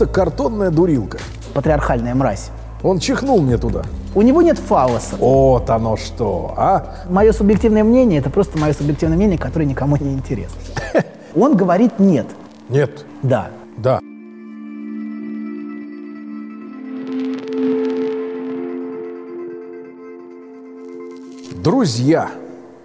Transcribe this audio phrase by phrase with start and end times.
[0.00, 1.18] Это картонная дурилка.
[1.54, 2.50] Патриархальная мразь.
[2.82, 3.84] Он чихнул мне туда.
[4.16, 5.14] У него нет фалоса.
[5.14, 6.96] Вот оно что, а?
[7.08, 10.60] Мое субъективное мнение– это просто мое субъективное мнение, которое никому не интересно.
[11.36, 12.26] Он говорит «нет».
[12.68, 13.06] Нет.
[13.22, 13.50] Да.
[13.76, 14.00] Да.
[21.62, 22.32] Друзья,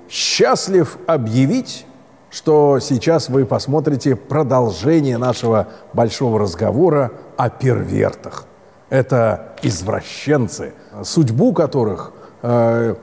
[0.07, 1.87] счастлив объявить,
[2.29, 8.45] что сейчас вы посмотрите продолжение нашего большого разговора о первертах.
[8.89, 10.73] Это извращенцы,
[11.03, 12.95] судьбу которых э,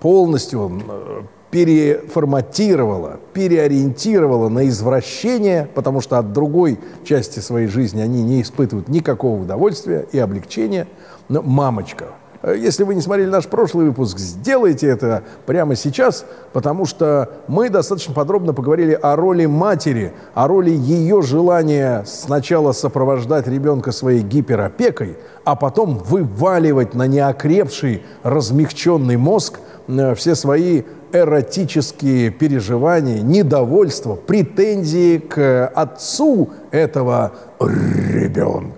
[0.00, 8.88] полностью переформатировала, переориентировала на извращение, потому что от другой части своей жизни они не испытывают
[8.88, 10.86] никакого удовольствия и облегчения.
[11.28, 12.06] Но мамочка,
[12.42, 18.14] если вы не смотрели наш прошлый выпуск, сделайте это прямо сейчас, потому что мы достаточно
[18.14, 25.54] подробно поговорили о роли матери, о роли ее желания сначала сопровождать ребенка своей гиперопекой, а
[25.54, 36.50] потом вываливать на неокрепший, размягченный мозг э, все свои эротические переживания, недовольство, претензии к отцу
[36.70, 38.69] этого ребенка.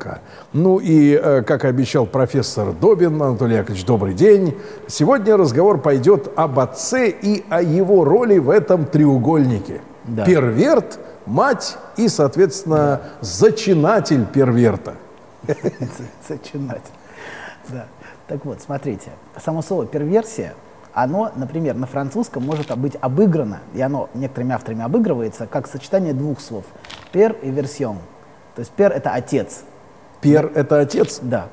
[0.52, 4.56] Ну и, э, как обещал профессор Добин, Анатолий Яковлевич, добрый день.
[4.88, 9.80] Сегодня разговор пойдет об отце и о его роли в этом треугольнике.
[10.04, 10.24] Да.
[10.24, 13.00] Перверт, мать и, соответственно, да.
[13.20, 14.94] зачинатель перверта.
[16.28, 16.92] Зачинатель.
[17.68, 17.86] Да.
[18.26, 19.10] Так вот, смотрите,
[19.42, 20.54] само слово перверсия,
[20.94, 26.40] оно, например, на французском может быть обыграно, и оно некоторыми авторами обыгрывается, как сочетание двух
[26.40, 26.64] слов.
[27.12, 27.98] Пер и версион.
[28.54, 29.64] То есть пер– это отец,
[30.22, 31.18] Пер– это отец?
[31.20, 31.48] Да.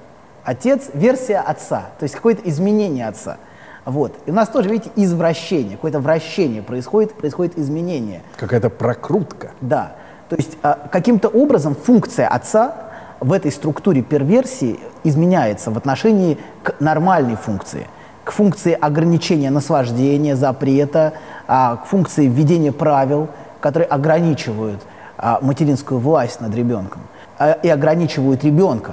[0.45, 3.38] Отец– версия отца, то есть какое-то изменение отца.
[3.84, 4.14] Вот.
[4.28, 8.22] И у нас тоже, видите, извращение, какое-то вращение происходит, происходит изменение.
[8.38, 9.52] Какая-то прокрутка.
[9.59, 9.94] Да.
[10.30, 12.76] То есть а, каким-то образом функция отца
[13.20, 17.88] в этой структуре перверсии изменяется в отношении к нормальной функции,
[18.23, 21.14] к функции ограничения наслаждения, запрета,
[21.48, 23.30] а, к функции введения правил,
[23.60, 24.82] которые ограничивают
[25.17, 27.02] а, материнскую власть над ребенком.
[27.39, 28.92] А, и ограничивают ребенка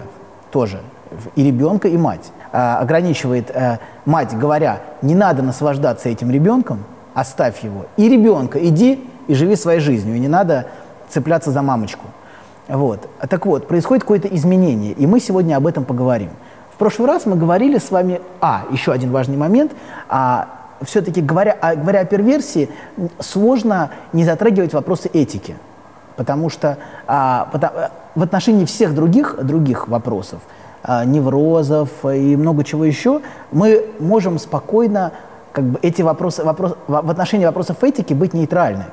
[0.53, 0.81] тоже,
[1.35, 2.31] и ребенка, и мать.
[2.53, 7.87] А, ограничивает э, мать, говоря, не надо наслаждаться этим ребенком, оставь его.
[7.97, 10.69] И ребенка, иди и живи своей жизнью, и не надо
[11.09, 12.07] цепляться за мамочку.
[12.69, 13.09] Вот.
[13.29, 16.31] Так вот, происходит какое-то изменение, и мы сегодня об этом поговорим.
[16.73, 19.73] В прошлый раз мы говорили с вами, а, еще один важный момент,
[20.09, 20.49] а,
[20.83, 22.69] все-таки говоря, а, говоря о перверсии,
[23.19, 25.57] сложно не затрагивать вопросы этики,
[26.17, 27.49] потому что а,
[28.15, 30.41] в отношении всех других, других вопросов,
[30.83, 33.21] а, неврозов и много чего еще,
[33.53, 35.13] мы можем спокойно
[35.53, 38.85] как бы, эти вопросы, вопрос, в отношении вопросов этики быть нейтральны.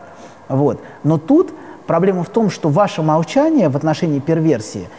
[0.49, 0.79] Вот.
[1.03, 1.53] Но тут
[1.87, 4.89] проблема в том, что ваше молчание в отношении перверсии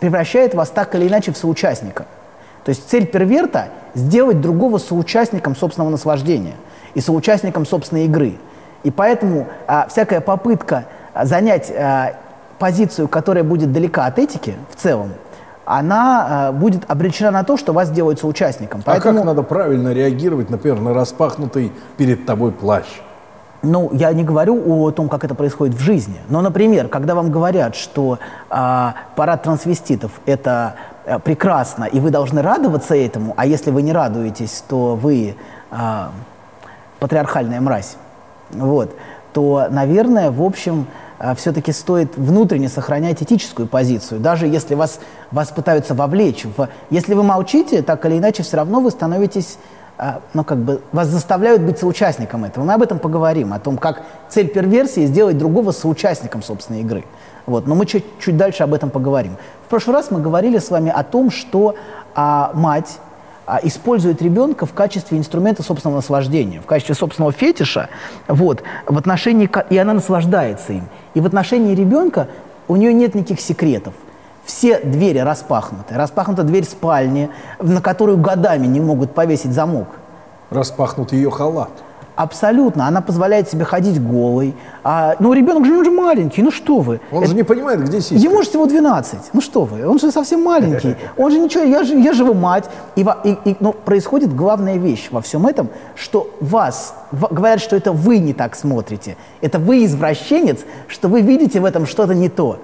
[0.00, 2.06] превращает вас так или иначе в соучастника.
[2.64, 6.54] То есть цель перверта– сделать другого соучастником собственного наслаждения
[6.94, 8.34] и соучастником собственной игры.
[8.84, 12.14] И поэтому а, всякая попытка занять а,
[12.58, 15.10] позицию, которая будет далека от этики в целом,
[15.64, 18.82] она э, будет обречена на то, что вас делают соучастником.
[18.84, 19.14] Поэтому...
[19.14, 22.86] А как надо правильно реагировать, например, на распахнутый перед тобой плащ?
[23.62, 26.20] Ну, я не говорю о том, как это происходит в жизни.
[26.28, 28.18] Но, например, когда вам говорят, что
[28.50, 30.74] э, парад трансвеститов– это
[31.04, 35.36] э, прекрасно, и вы должны радоваться этому, а если вы не радуетесь, то вы
[35.70, 35.76] э,
[36.98, 37.96] патриархальная мразь,
[38.50, 38.96] вот,
[39.32, 40.86] то, наверное, в общем,
[41.36, 44.98] все-таки стоит внутренне сохранять этическую позицию, даже если вас,
[45.30, 46.44] вас пытаются вовлечь.
[46.44, 49.58] В, если вы молчите, так или иначе, все равно вы становитесь,
[49.98, 52.64] а, ну, как бы, вас заставляют быть соучастником этого.
[52.64, 57.04] Мы об этом поговорим, о том, как цель перверсии сделать другого соучастником собственной игры.
[57.46, 57.66] Вот.
[57.66, 59.36] Но мы чуть, чуть дальше об этом поговорим.
[59.66, 61.76] В прошлый раз мы говорили с вами о том, что
[62.14, 63.11] а, мать а,
[63.62, 67.88] использует ребенка в качестве инструмента собственного наслаждения, в качестве собственного фетиша,
[68.28, 70.88] вот, в отношении, и она наслаждается им.
[71.14, 72.28] И в отношении ребенка
[72.68, 73.94] у нее нет никаких секретов.
[74.44, 75.94] Все двери распахнуты.
[75.94, 77.30] Распахнута дверь спальни,
[77.60, 79.88] на которую годами не могут повесить замок.
[80.50, 81.70] Распахнут ее халат.
[82.14, 82.86] Абсолютно.
[82.86, 84.54] Она позволяет себе ходить голой.
[84.84, 87.00] А, ну, ребенок же, он же маленький, ну что вы.
[87.10, 88.16] Он Это, же не понимает, где сиська.
[88.16, 89.30] Ему же всего 12.
[89.32, 90.96] Ну что вы, он же совсем маленький.
[91.16, 92.68] Он же ничего, я же, я же его мать.
[92.96, 97.76] И, и, и, но происходит главная вещь во всем этом, что вас, в, говорят, что
[97.76, 99.16] это вы не так смотрите.
[99.40, 102.58] Это вы извращенец, что вы видите в этом что-то не то.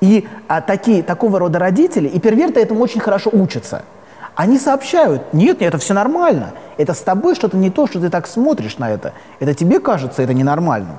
[0.00, 3.82] И а, такие, такого рода родители, и перверты этому очень хорошо учатся.
[4.34, 6.52] Они сообщают, нет, нет, это все нормально.
[6.76, 9.12] Это с тобой что-то не то, что ты так смотришь на это.
[9.38, 10.98] Это тебе кажется это ненормальным.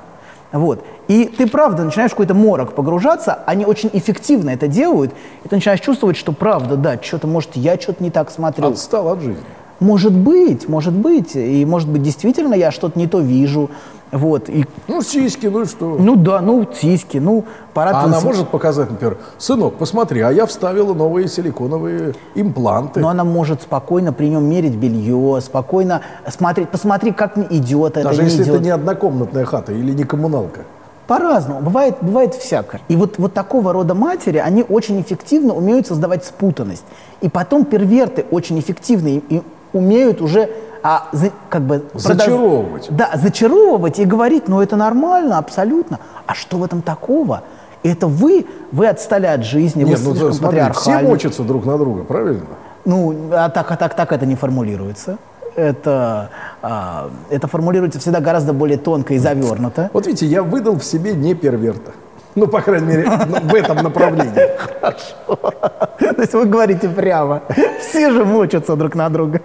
[0.51, 0.83] Вот.
[1.07, 5.13] И ты правда начинаешь какой-то морок погружаться, они очень эффективно это делают,
[5.44, 8.68] и ты начинаешь чувствовать, что правда, да, что-то, может, я что-то не так смотрю.
[8.68, 9.44] Отстал от жизни.
[9.81, 11.36] Может быть, может быть.
[11.36, 13.72] И может быть, действительно я что-то не то вижу.
[14.12, 14.48] Вот.
[14.48, 15.98] И, Ну, сиськи, ну что?
[16.00, 20.45] ну да, ну сиськи, ну пора А она может показать, например, сынок, посмотри, а я
[20.45, 23.00] вставила новые силиконовые импланты.
[23.00, 28.04] Но она может спокойно при нем мерить белье, спокойно смотреть, посмотри, как мне идет это,
[28.10, 28.56] Даже не если идет.
[28.56, 30.62] это не однокомнатная хата или не коммуналка.
[31.07, 32.81] По-разному, бывает, бывает всякое.
[32.88, 36.86] И вот, вот такого рода матери, они очень эффективно умеют создавать спутанность.
[37.22, 39.42] И потом перверты очень эффективно и, и
[39.73, 40.50] умеют уже
[40.83, 42.88] а, за- как бы продаз- Зачаровывать.
[42.89, 46.00] Да, зачаровывать и говорить, ну это нормально, абсолютно.
[46.25, 47.44] А что в этом такого?
[47.83, 51.77] Это вы, вы отстали от жизни, Нет, вы ну слишком смотри, все мочатся друг на
[51.77, 52.45] друга, правильно?
[52.85, 55.18] Ну, а так, а так, так это не формулируется.
[55.56, 56.29] Это,
[56.62, 59.89] а, это формулируется всегда гораздо более тонко и завернуто.
[59.94, 61.91] Вот видите, я выдал в себе не перверта.
[62.35, 64.33] Ну, по крайней мере, ну, в этом направлении.
[64.33, 67.41] То есть вы говорите прямо.
[67.81, 69.41] Все же мочатся друг на друга.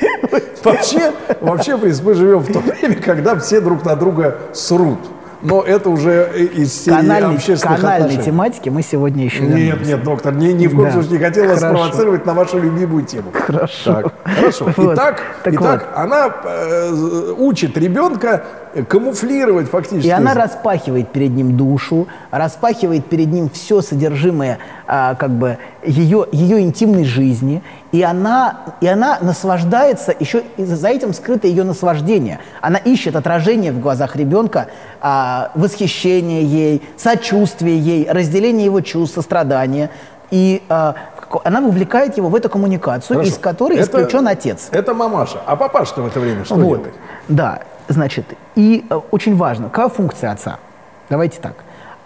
[0.64, 4.98] Вообще, вообще, мы живем в то время, когда все друг на друга срут.
[5.40, 8.24] Но это уже из серии Канальной, общественных канальной отношений.
[8.24, 9.84] тематике мы сегодня еще Нет, вернемся.
[9.92, 10.92] нет, доктор, ни, ни в коем Да.
[10.94, 11.76] случае не хотел вас Хорошо.
[11.78, 13.30] спровоцировать на вашу любимую тему.
[13.32, 14.02] Хорошо.
[14.02, 14.72] Так, хорошо.
[14.76, 14.94] Вот.
[14.94, 18.42] Итак, Так итак она э, учит ребенка
[18.88, 20.08] камуфлировать фактически.
[20.08, 24.58] И она распахивает перед ним душу, распахивает перед ним все содержимое
[24.90, 27.62] а, как бы ее, ее интимной жизни,
[27.92, 32.38] и она, и она наслаждается, еще и за этим скрыто ее наслаждение.
[32.62, 34.68] Она ищет отражение в глазах ребенка,
[35.02, 39.90] а, восхищение ей, сочувствие ей, разделение его чувств, сострадание.
[40.30, 40.94] И а,
[41.44, 43.30] она вовлекает его в эту коммуникацию, Хорошо.
[43.30, 44.68] из которой Это- исключен отец.
[44.70, 45.38] Это мамаша.
[45.46, 46.94] А папаша-то в это время что Вот, делает?
[47.28, 48.24] да, значит,
[48.54, 50.58] и э, очень важно, какая функция отца?
[51.10, 51.52] Давайте так.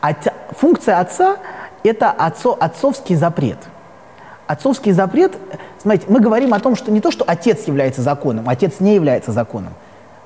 [0.01, 1.37] Отя- функция отца–
[1.85, 3.59] это отцо- отцовский запрет.
[4.47, 5.33] Отцовский запрет,
[5.81, 9.33] смотрите, мы говорим о том, что не то, что отец является законом, отец не является
[9.33, 9.73] законом.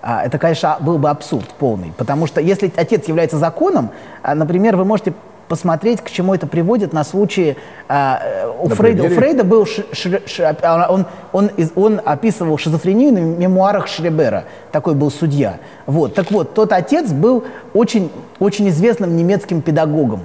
[0.02, 3.90] А, это, конечно, был бы абсурд полный, потому что если отец является законом,
[4.22, 5.12] а, например, вы можете
[5.48, 7.56] посмотреть, к чему это приводит на случае
[7.88, 9.04] а, э, у На Фрейда.
[9.04, 9.08] У?
[9.10, 14.44] Фрейда был ш- ш- ш- он, он, из- он описывал шизофрению на мемуарах Шребера.
[14.72, 15.58] Такой был судья.
[15.86, 16.14] Вот.
[16.14, 17.44] Так вот, тот отец был
[17.74, 18.10] очень,
[18.40, 20.22] очень известным немецким педагогом.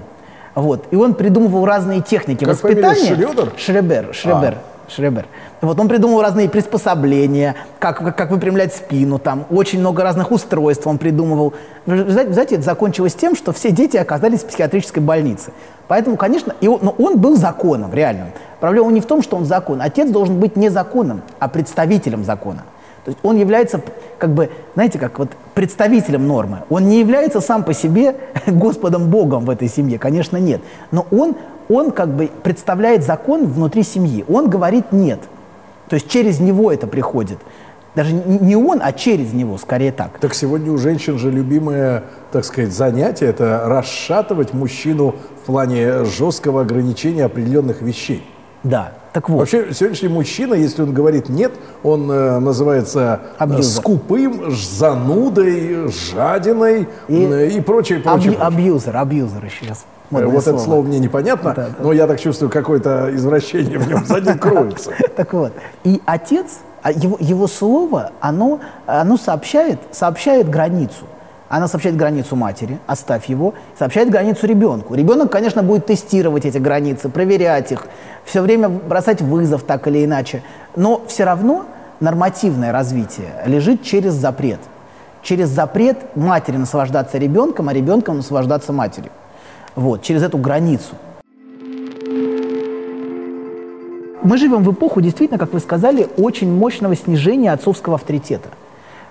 [0.56, 0.86] Вот.
[0.92, 3.15] И он придумывал разные техники Как воспитания.
[3.57, 4.13] Шребер.
[4.13, 4.57] Шребер.
[4.88, 5.25] Шребер.
[5.62, 10.86] Вот он придумал разные приспособления, как, как, как выпрямлять спину, там очень много разных устройств
[10.86, 11.53] он придумывал.
[11.86, 15.51] Знаете, это закончилось тем, что все дети оказались в психиатрической больнице.
[15.88, 18.27] Поэтому, конечно, и он, но он был законом, реально.
[18.59, 19.81] Проблема не в том, что он закон.
[19.81, 22.63] Отец должен быть не законом, а представителем закона.
[23.03, 23.81] То есть он является,
[24.19, 26.59] как бы, знаете, как вот представителем нормы.
[26.69, 28.15] Он не является сам по себе
[28.45, 30.62] Господом Богом в этой семье, конечно, нет.
[30.92, 31.36] Но он,
[31.68, 34.24] он как бы представляет закон внутри семьи.
[34.30, 35.19] Он говорит «нет».
[35.89, 37.39] То есть через него это приходит.
[37.95, 40.18] Даже не он, а через него, скорее так.
[40.19, 46.62] Так сегодня у женщин же любимое, так сказать, занятие– это расшатывать мужчину в плане жесткого
[46.62, 48.24] ограничения определенных вещей.
[48.63, 49.39] Да, так вот.
[49.39, 51.51] Вообще, сегодняшний мужчина, если он говорит «нет»,
[51.83, 53.63] он э, называется э, Абьюзер.
[53.81, 58.33] скупым, занудой, жадиной И э, и, прочее, прочее.
[58.33, 59.79] Абью- абьюзер, абьюзер еще сейчас.
[60.11, 61.83] Э, модное Вот это слово мне непонятно, Да, да.
[61.83, 64.91] но я так чувствую, какое-то извращение в нем за ним кроется.
[65.15, 65.51] Так вот,
[65.83, 71.05] и отец, а его, его слово, оно, оно сообщает, сообщает границу.
[71.51, 74.96] Она сообщает границу матери, оставь его, сообщает границу ребенку.
[74.96, 77.88] Ребенок, конечно, будет тестировать эти границы, проверять их,
[78.24, 80.43] все время бросать вызов так или иначе.
[80.77, 81.65] Но все равно
[82.00, 84.62] нормативное развитие лежит через запрет.
[85.24, 89.12] Через запрет матери наслаждаться ребенком, а ребенком наслаждаться матерью.
[89.75, 90.96] Вот, через эту границу.
[94.24, 98.48] Мы живем в эпоху, действительно, как вы сказали, очень мощного снижения отцовского авторитета.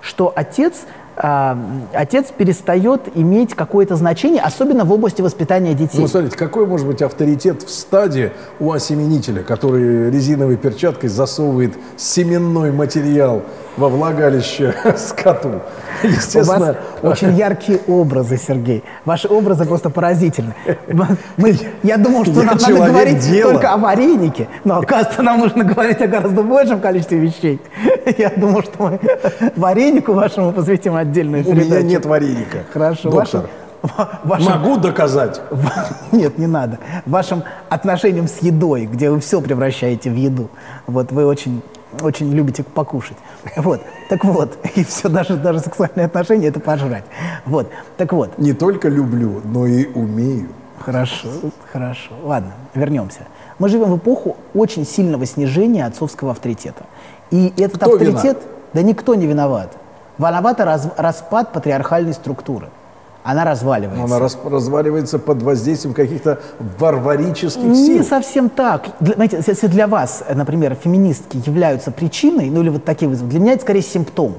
[0.01, 0.87] Что отец,
[1.23, 1.59] а,
[1.93, 6.01] отец перестает иметь какое-то значение, особенно в области воспитания детей.
[6.01, 12.73] Ну, смотрите, какой может быть авторитет в стаде у осеменителя, который резиновой перчаткой засовывает семенной
[12.73, 13.43] материал
[13.77, 15.49] во влагалище скоту?
[15.49, 18.83] У вас Естественно, очень яркие образы, Сергей.
[19.05, 20.55] Ваши образы просто поразительны.
[21.37, 23.53] Мы- я думал, что нам надо говорить дела.
[23.53, 27.61] только о варенике, но оказывается, нам нужно говорить о гораздо большем количестве вещей.
[28.19, 29.01] Я думал, что мы
[29.57, 31.87] варенику вашему посвятим отдельную у меня передачу.
[31.87, 32.59] нет вареника.
[32.73, 33.11] Хорошо.
[33.11, 33.49] Доктор,
[33.83, 35.41] вашим- вашим- могу доказать.
[36.13, 36.79] Нет, не надо.
[37.07, 40.49] Вашим отношением с едой, где вы все превращаете в еду.
[40.87, 41.63] Вот вы очень
[42.03, 43.17] очень любите покушать.
[43.57, 47.03] Вот, так вот, и все, даже, даже сексуальные отношения– это пожрать.
[47.45, 48.39] Вот, так вот.
[48.39, 50.49] Не только люблю, но и умею.
[50.79, 51.29] Хорошо,
[51.73, 52.13] хорошо.
[52.23, 53.27] Ладно, вернемся.
[53.59, 56.85] Мы живем в эпоху очень сильного снижения отцовского авторитета.
[57.33, 58.43] И этот Кто авторитет, виноват?
[58.73, 59.77] да никто не виноват.
[60.21, 62.69] Виновата раз, распад патриархальной структуры.
[63.23, 64.05] Она разваливается.
[64.05, 66.41] Она рас- разваливается под воздействием каких-то
[66.79, 68.05] варварических Не сил.
[68.05, 68.89] совсем так.
[69.01, 73.31] Для, знаете, если для вас, э, например, феминистки являются причиной, ну или вот такие вызовы,
[73.31, 74.35] для меня это скорее симптом.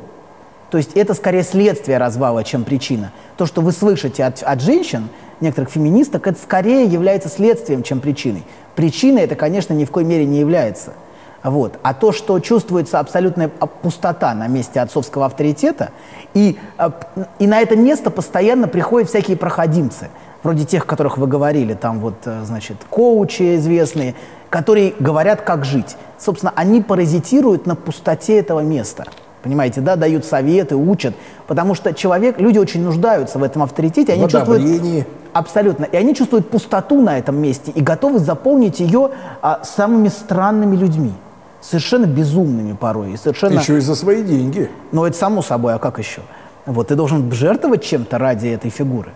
[0.72, 3.12] То есть это скорее следствие развала, чем причина.
[3.38, 5.10] То, что вы слышите от, от женщин,
[5.42, 8.44] некоторых феминисток, это скорее является следствием, чем причиной.
[8.76, 10.94] Причиной это, конечно, ни в коей мере не является.
[11.44, 11.80] Вот.
[11.82, 15.90] А то, что чувствуется абсолютная пустота на месте отцовского авторитета,
[16.34, 16.94] и, а,
[17.40, 20.10] и на это место постоянно приходят всякие проходимцы,
[20.44, 24.16] вроде тех, о которых вы говорили, там вот, э, значит, коучи известные,
[24.50, 25.98] которые говорят, как жить.
[26.20, 29.06] Собственно, они паразитируют на пустоте этого места.
[29.44, 31.16] Понимаете, да, дают советы, учат,
[31.48, 36.14] потому что человек, люди очень нуждаются в этом авторитете, они В чувствуют абсолютно, и они
[36.14, 41.14] чувствуют пустоту на этом месте и готовы заполнить ее а, самыми странными людьми,
[41.62, 43.60] совершенно безумными порой и совершенно.
[43.60, 44.70] Еще и за свои деньги.
[44.92, 46.22] Ну это само собой, а как еще?
[46.66, 49.10] Вот ты должен жертвовать чем-то ради этой фигуры.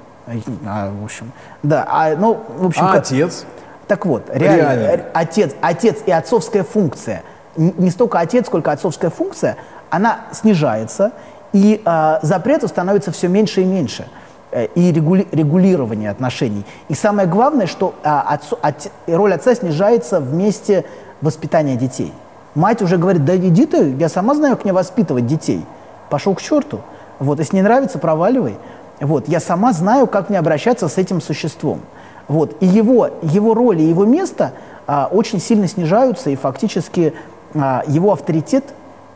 [0.66, 3.46] А, в общем, да, а, ну, в общем, А как- отец?
[3.88, 5.04] так вот, реально, Реально.
[5.14, 7.22] отец, отец и отцовская функция,
[7.56, 9.58] не столько отец, сколько отцовская функция,
[9.92, 11.12] она снижается,
[11.54, 14.08] и э, запретов становится все меньше и меньше,
[14.52, 16.66] э, и регули- регулирование отношений.
[16.90, 20.86] И самое главное, что а, отцу- отец- роль отца снижается вместе
[21.22, 22.12] воспитания детей.
[22.55, 25.65] Мать уже говорит, да иди ты, я сама знаю, как мне воспитывать детей.
[26.09, 26.79] Пошел к черту.
[27.19, 28.57] Вот, если не нравится, проваливай.
[29.01, 31.81] Вот, я сама знаю, как мне обращаться с этим существом.
[32.27, 34.53] Вот, и его, его роль и его место
[34.88, 37.13] а, очень сильно снижаются, и фактически
[37.53, 38.63] а, его авторитет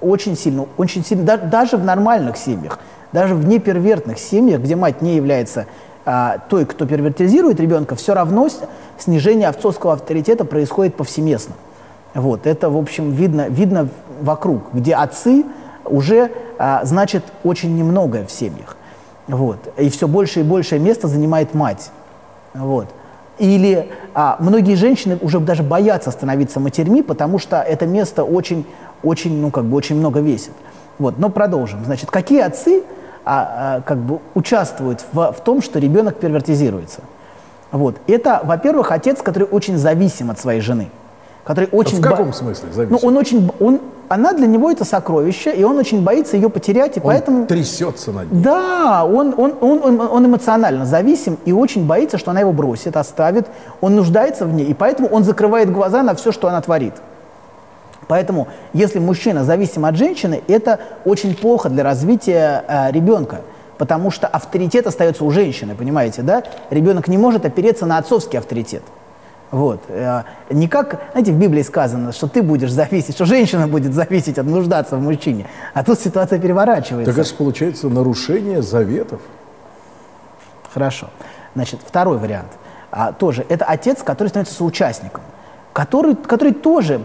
[0.02, 2.80] очень сильно, очень сильно, да- даже в нормальных семьях,
[3.12, 5.66] даже в непервертных семьях, где мать не является
[6.06, 8.48] а, той, кто первертизирует ребенка, все равно
[8.98, 11.56] снижение отцовского авторитета происходит повсеместно.
[12.14, 13.88] Вот, это, в общем, видно, видно
[14.22, 15.46] вокруг, где отцы
[15.86, 18.78] уже, а, значит, очень немногое в семьях.
[19.28, 19.58] Вот.
[19.78, 21.92] И все больше и большее место занимает мать.
[22.54, 22.88] Вот.
[23.38, 28.66] Или а, многие женщины уже даже боятся становиться матерьми, потому что это место очень,
[29.04, 30.52] очень, ну, как бы очень много весит.
[30.98, 31.20] Вот.
[31.20, 31.86] Но продолжим.
[31.86, 32.84] Значит, какие отцы
[33.24, 37.02] а, а, как бы участвуют в, в том, что ребенок первертизируется?
[37.72, 37.98] Вот.
[38.08, 40.90] Это, во-первых, отец, который очень зависим от своей жены.
[41.50, 43.00] Который очень В бо- каком смысле зависим?
[43.02, 46.98] Ну, он очень, он, она для него это сокровище, и он очень боится ее потерять,
[46.98, 47.48] и Он поэтому...
[47.48, 48.44] трясется над ней.
[48.44, 52.96] Да, он, он, он, он, он эмоционально зависим и очень боится, что она его бросит,
[52.96, 53.48] оставит.
[53.82, 56.94] Он нуждается в ней, и поэтому он закрывает глаза на все, что она творит.
[58.08, 63.42] Поэтому, если мужчина зависим от женщины, это очень плохо для развития э, ребенка.
[63.80, 66.44] Потому что авторитет остается у женщины, понимаете, да?
[66.70, 68.84] Ребенок не может опереться на отцовский авторитет.
[69.52, 69.82] Вот.
[69.90, 74.38] Э, Не как, знаете, в Библии сказано, что ты будешь зависеть, что женщина будет зависеть
[74.38, 75.48] от нуждаться в мужчине.
[75.74, 77.12] А тут ситуация переворачивается.
[77.12, 79.22] Так это же получается нарушение заветов.
[80.72, 81.10] Хорошо.
[81.56, 82.52] Значит, второй вариант.
[82.92, 85.22] А, тоже, это отец, который становится соучастником,
[85.74, 87.02] который, который тоже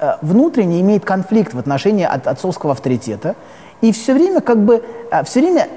[0.00, 3.36] э, внутренне имеет конфликт в отношении от отцовского авторитета,
[3.84, 5.68] и все время как бы, а, все время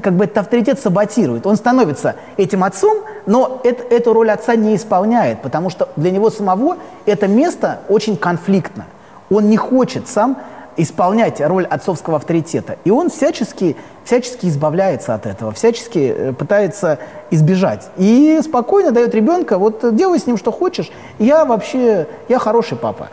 [0.00, 1.44] как бы этот авторитет саботирует.
[1.44, 6.30] Он становится этим отцом, но эт- эту роль отца не исполняет, потому что для него
[6.30, 8.84] самого это место очень конфликтно.
[9.28, 10.38] Он не хочет сам
[10.76, 12.76] исполнять роль отцовского авторитета.
[12.84, 17.00] И он всячески, всячески избавляется от этого, всячески э, пытается
[17.32, 17.88] избежать.
[17.96, 23.08] И спокойно дает ребенка, вот делай с ним что хочешь, я вообще, я хороший папа.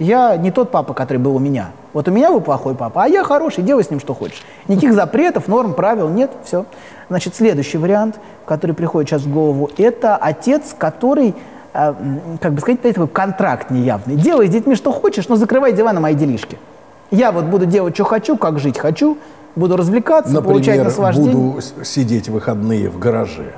[0.00, 1.70] Я не тот папа, который был у меня.
[1.92, 4.42] Вот у меня был плохой папа, а я хороший, делай с ним что хочешь.
[4.66, 6.64] Никаких запретов, норм, правил нет, все.
[7.10, 11.34] Значит, следующий вариант, который приходит сейчас в голову, это отец, который,
[11.74, 11.94] э,
[12.40, 14.16] как бы сказать, такой контракт неявный.
[14.16, 16.58] Делай с детьми что хочешь, но закрывай дела на мои делишки.
[17.10, 19.18] Я вот буду делать, что хочу, как жить хочу,
[19.54, 21.34] буду развлекаться, получать Например, наслаждение.
[21.34, 23.52] буду сидеть в выходные в гараже.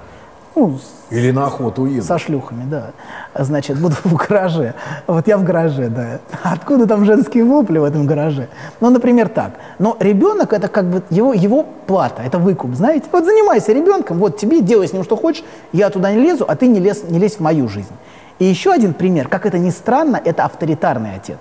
[0.54, 0.78] Ну,
[1.10, 2.04] Или на охоту еду.
[2.04, 2.90] со шлюхами, да.
[3.34, 4.74] Значит, буду в гараже.
[5.06, 6.20] Вот я в гараже, да.
[6.42, 8.48] Откуда там женские вопли в этом гараже?
[8.80, 9.52] Ну, например, так.
[9.78, 13.06] Но ребенок это как бы его, его плата, это выкуп, знаете?
[13.12, 16.54] Вот занимайся ребенком, вот тебе делай с ним что хочешь, я туда не лезу, а
[16.54, 17.94] ты не лезь, не лезь в мою жизнь.
[18.38, 21.38] И еще один пример, как это ни странно, это авторитарный отец.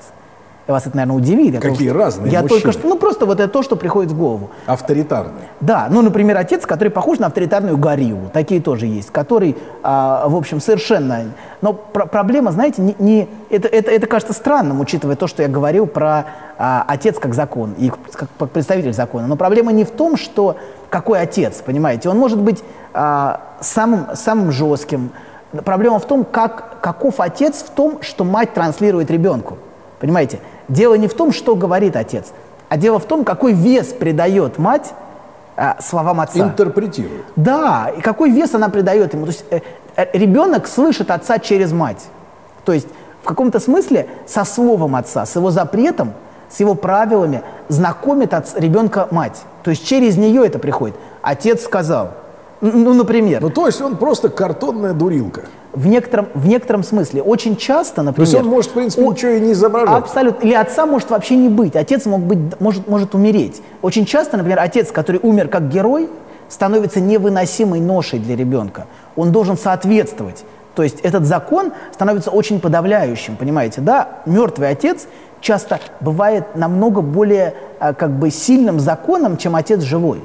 [0.68, 1.54] Вас это, наверное, удивит.
[1.56, 2.62] Я Какие только, разные Я мужчины.
[2.62, 4.52] только что, ну просто вот это то, что приходит в голову.
[4.68, 5.50] Авторитарные.
[5.60, 10.36] Да, ну, например, отец, который похож на авторитарную гориллу, такие тоже есть, который, а, в
[10.36, 11.26] общем, совершенно...
[11.62, 15.50] Но пр- проблема, знаете, не, не- это, это, это кажется странным, учитывая то, что я
[15.50, 16.26] говорил про
[16.58, 19.28] а, отец как закон и как представитель закона.
[19.28, 20.58] Но проблема не в том, что
[20.90, 22.64] какой отец, понимаете, он может быть
[22.94, 25.12] а, самым, самым жестким.
[25.66, 29.58] Проблема в том, как, каков отец в том, что мать транслирует ребенку.
[30.02, 30.40] Понимаете?
[30.68, 32.34] Дело не в том, что говорит отец,
[32.70, 34.94] а дело в том, какой вес придает мать
[35.56, 36.40] а, словам отца.
[36.40, 37.26] Интерпретируют.
[37.36, 39.26] Да, и какой вес она придает ему.
[39.28, 39.60] То есть э,
[39.96, 42.04] э, ребенок слышит отца через мать.
[42.66, 42.88] То есть
[43.22, 46.14] в каком-то смысле со словом отца, с его запретом,
[46.50, 49.44] с его правилами знакомит отц- ребенка мать.
[49.62, 50.96] То есть через нее это приходит.
[51.22, 52.12] Отец сказал.
[52.62, 55.42] Н- Ну, например, Ну, то есть он просто картонная дурилка.
[55.74, 57.22] в некотором, в некотором смысле.
[57.22, 58.28] Очень часто, То например...
[58.30, 60.04] есть он может, в принципе, о- ничего и не изображать.
[60.04, 60.46] Абсолютно.
[60.46, 61.76] Или отца может вообще не быть.
[61.76, 63.62] Отец мог быть, может, может умереть.
[63.82, 66.10] Очень часто, например, отец, который умер как герой,
[66.50, 68.86] становится невыносимой ношей для ребенка.
[69.16, 70.44] Он должен соответствовать.
[70.76, 74.08] То есть этот закон становится очень подавляющим, понимаете, да?
[74.26, 75.08] Мертвый отец
[75.40, 80.22] часто бывает намного более а, как бы сильным законом, чем отец живой.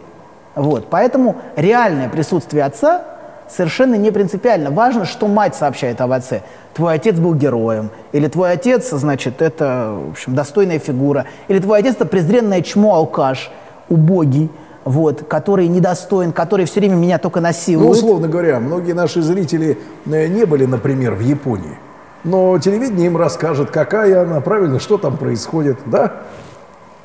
[0.57, 0.89] Вот.
[0.91, 3.05] Поэтому реальное присутствие отца
[3.49, 4.71] совершенно не принципиально.
[4.71, 6.43] Важно, что мать сообщает об отце.
[6.75, 11.79] Твой отец был героем, или твой отец, значит, это, в общем, достойная фигура, или твой
[11.79, 13.51] отец это презренное чмо, алкаш,
[13.89, 14.51] убогий,
[14.85, 17.91] вот, который недостоин, который все время меня только Ну, насилует.
[17.91, 21.79] условно говоря, многие наши зрители э, не были, например, в Японии.
[22.25, 26.15] Но телевидение им расскажет, какая она, правильно, что там происходит, да?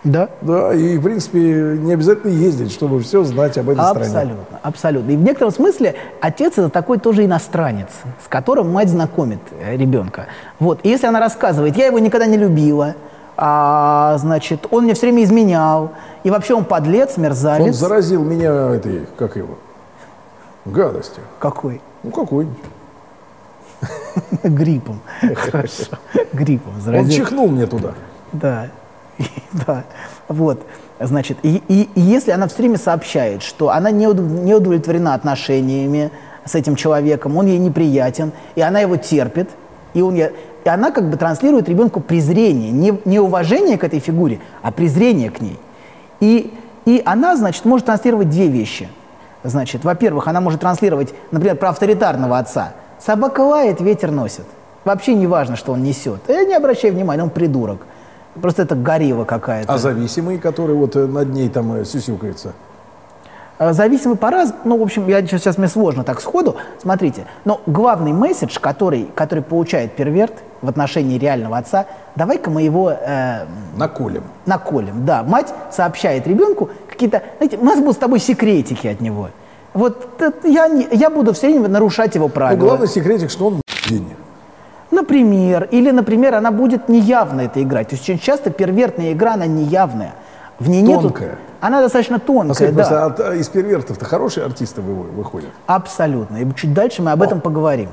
[0.03, 0.29] Да?
[0.41, 4.05] Да, и, в принципе, не обязательно ездить, чтобы все знать об этой стране.
[4.05, 5.11] Абсолютно, абсолютно.
[5.11, 7.89] И в некотором смысле отец это такой тоже иностранец,
[8.23, 10.25] с которым мать знакомит э, ребенка.
[10.59, 10.79] Вот.
[10.83, 12.95] И если она рассказывает, я его никогда не любила,
[13.37, 15.91] а, значит, он мне все время изменял,
[16.23, 17.75] и вообще он подлец, Он мерзавец.
[17.75, 19.57] заразил меня этой, как его,
[20.65, 21.23] гадостью.
[21.39, 21.79] Какой?
[22.01, 22.57] Ну, какой-нибудь.
[24.43, 24.99] Гриппом.
[25.35, 25.97] Хорошо.
[26.33, 26.73] Гриппом.
[26.75, 27.11] Он заразил.
[27.11, 27.93] чихнул мне туда.
[28.31, 28.67] Да,
[29.67, 29.83] да,
[30.27, 30.61] вот,
[30.99, 36.11] значит, и, и- и если она все время сообщает, что она не, не удовлетворена отношениями
[36.45, 39.49] с этим человеком, он ей неприятен, и она его терпит,
[39.93, 40.33] и, он, е-
[40.65, 45.29] и она как бы транслирует ребенку презрение, не, не уважение к этой фигуре, а презрение
[45.29, 45.59] к ней.
[46.19, 46.53] И,
[46.85, 48.87] и она, значит, может транслировать две вещи.
[49.43, 52.73] Значит, во-первых, она может транслировать, например, про авторитарного отца.
[52.99, 54.45] Собака лает, ветер носит.
[54.85, 56.21] Вообще не важно, что он несет.
[56.27, 57.85] Я не обращай внимания, он придурок.
[58.39, 59.73] Просто это горилла какая-то.
[59.73, 62.53] А зависимый, который вот э, над ней там э, сюсюкается.
[63.59, 66.55] А, Зависимый по раз, ну, в общем, я сейчас, сейчас мне сложно так сходу.
[66.81, 72.89] Смотрите, но главный месседж, который, который получает перверт в отношении реального отца, давай-ка мы его
[72.91, 73.45] э,
[73.77, 74.23] Наколем.
[74.45, 75.05] наколем.
[75.05, 79.29] Да, мать сообщает ребенку какие-то, знаете, у нас будут с тобой секретики от него.
[79.73, 82.59] Вот э, я, не- я буду все время нарушать его Ну, правила.
[82.59, 84.17] главный секретик, что он денег.
[84.91, 87.89] Например, или, например, она будет неявно это играть.
[87.89, 90.13] То есть очень часто первертная игра, она неявная.
[90.59, 91.03] В ней нету...
[91.03, 91.37] Тонкая.
[91.61, 93.05] Она достаточно тонкая, да.
[93.05, 95.49] от, э, из первертов-то хорошие артисты вы- выходят.
[95.67, 96.37] Абсолютно.
[96.37, 97.89] И чуть дальше мы об этом поговорим.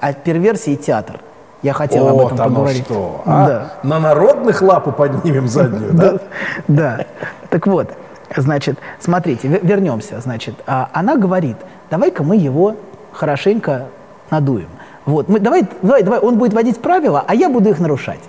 [0.00, 1.20] О перверсии театр.
[1.62, 2.84] Я хотел об Вот этом оно поговорить.
[2.84, 3.22] что.
[3.24, 3.46] А?
[3.46, 3.72] Да.
[3.84, 6.14] На народных лапу поднимем заднюю, да?
[6.68, 7.06] Да.
[7.50, 7.90] Так вот,
[8.36, 10.20] значит, смотрите, ве- вернемся.
[10.20, 11.56] Значит, а, она говорит,
[11.90, 12.74] давай-ка мы его
[13.12, 13.84] хорошенько
[14.30, 14.68] надуем.
[15.06, 18.20] Вот, мы, давай, давай, давай, он будет вводить правила, а я буду их нарушать.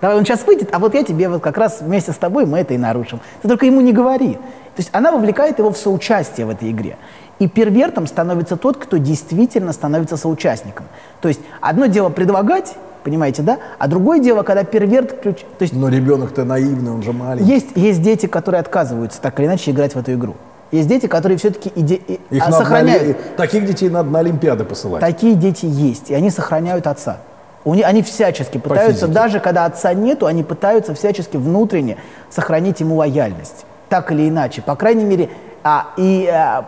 [0.00, 2.58] Давай, он сейчас выйдет, а вот я тебе вот как раз вместе с тобой мы
[2.58, 3.20] это и нарушим.
[3.42, 4.34] Ты только ему не говори.
[4.34, 6.96] То есть она вовлекает его в соучастие в этой игре.
[7.40, 10.86] И первертом становится тот, кто действительно становится соучастником.
[11.20, 13.58] То есть одно дело предлагать, понимаете, да?
[13.78, 15.38] А другое дело, когда перверт ключ...
[15.58, 17.50] То есть Но ребенок-то наивный, он же маленький.
[17.50, 20.36] есть, есть дети, которые отказываются так или иначе играть в эту игру.
[20.70, 21.96] Есть дети, которые все-таки иде...
[22.30, 23.02] Их а, надо сохраняют.
[23.02, 25.00] Оли- Таких детей надо на Олимпиады посылать.
[25.00, 27.18] Такие дети есть, и они сохраняют отца.
[27.64, 29.12] Них, они всячески пытаются, физике.
[29.12, 31.98] даже когда отца нету, они пытаются всячески внутренне
[32.30, 33.66] сохранить ему лояльность.
[33.88, 34.62] Так или иначе.
[34.62, 35.28] По крайней мере,
[35.64, 36.66] а, и а,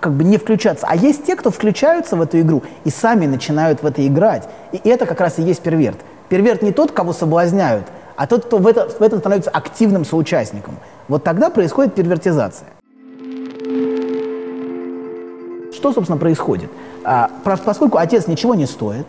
[0.00, 0.86] как бы не включаться.
[0.88, 4.48] А есть те, кто включаются в эту игру и сами начинают в это играть.
[4.72, 5.98] И это как раз и есть перверт.
[6.28, 7.86] Перверт не тот, кого соблазняют,
[8.16, 10.76] а тот, кто в, это- в этом становится активным соучастником.
[11.08, 12.66] Вот тогда происходит первертизация.
[15.82, 16.70] Что, собственно, происходит?
[17.02, 19.04] А, поскольку отец ничего не стоит,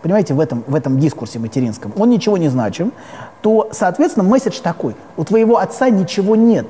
[0.00, 2.94] понимаете, в этом, в этом дискурсе материнском, он ничего не значим,
[3.42, 4.96] то, соответственно, месседж такой.
[5.18, 6.64] У твоего отца ничего нет,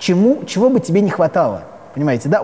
[0.00, 1.62] чему, чего бы тебе не хватало.
[1.94, 2.42] Понимаете, да?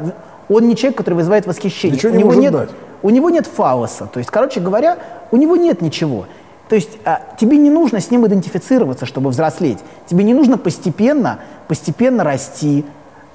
[0.49, 1.97] Он не человек, который вызывает восхищение.
[1.97, 2.71] Ничего у не него может нет, дать.
[3.03, 4.07] У него нет фалоса.
[4.07, 4.99] То есть, короче говоря,
[5.33, 6.27] у него нет ничего.
[6.69, 9.79] То есть а, тебе не нужно с ним идентифицироваться, чтобы взрослеть.
[10.07, 12.85] Тебе не нужно постепенно, постепенно расти.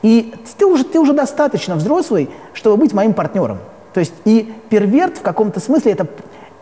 [0.01, 3.59] И ты уже, ты уже достаточно взрослый, чтобы быть моим партнером.
[3.93, 6.07] То есть и перверт в каком-то смысле это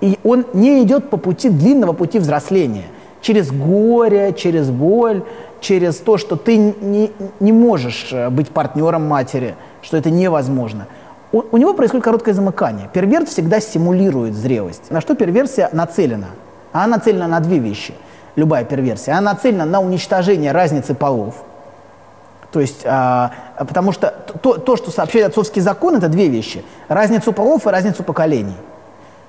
[0.01, 2.85] и он не идет по пути длинного пути взросления.
[3.21, 5.23] Через горе, через боль,
[5.59, 10.87] через то, что ты не, не можешь э, быть партнером матери, что это невозможно.
[11.33, 12.89] У, у него происходит короткое замыкание.
[12.93, 14.89] Перверт всегда стимулирует зрелость.
[14.89, 16.27] На что перверсия нацелена?
[16.71, 17.93] Она нацелена на две вещи.
[18.37, 19.17] Любая перверсия.
[19.17, 21.35] Она нацелена на уничтожение разницы полов.
[22.51, 24.09] То есть, а, потому что
[24.41, 26.63] то, то, что сообщает отцовский закон, это две вещи.
[26.87, 28.55] Разницу полов и разницу поколений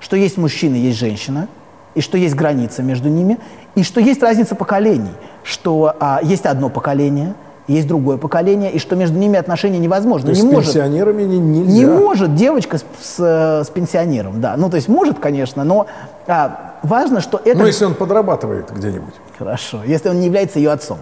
[0.01, 1.47] что есть мужчина, есть женщина,
[1.95, 3.37] и что есть граница между ними,
[3.75, 7.35] и что есть разница поколений, что а, есть одно поколение,
[7.67, 10.27] есть другое поколение, и что между ними отношения невозможны.
[10.27, 11.71] То есть не с может, пенсионерами не, нельзя?
[11.71, 14.55] Не может девочка с, с, с пенсионером, да.
[14.57, 15.87] Ну, то есть может, конечно, но
[16.27, 17.57] а, важно, что это...
[17.57, 19.13] Ну, если он подрабатывает где-нибудь.
[19.37, 19.81] Хорошо.
[19.85, 20.99] Если он не является ее отцом.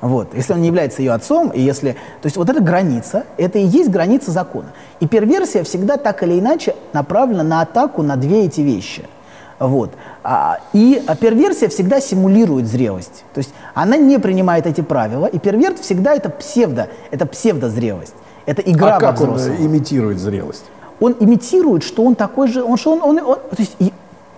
[0.00, 0.34] Вот.
[0.34, 1.92] Если он не является ее отцом, и если...
[1.92, 4.68] То есть вот эта граница, это и есть граница закона.
[5.00, 9.04] И перверсия всегда так или иначе направлена на атаку на две эти вещи.
[9.58, 9.90] Вот.
[10.30, 13.24] А, и а перверсия всегда симулирует зрелость.
[13.32, 18.12] То есть она не принимает эти правила, и перверт всегда это псевдо, это псевдозрелость.
[18.44, 19.66] Это игра а как во он взрослого.
[19.66, 20.66] имитирует зрелость?
[21.00, 23.90] Он имитирует, что он такой же, он, что он, он, он то есть и,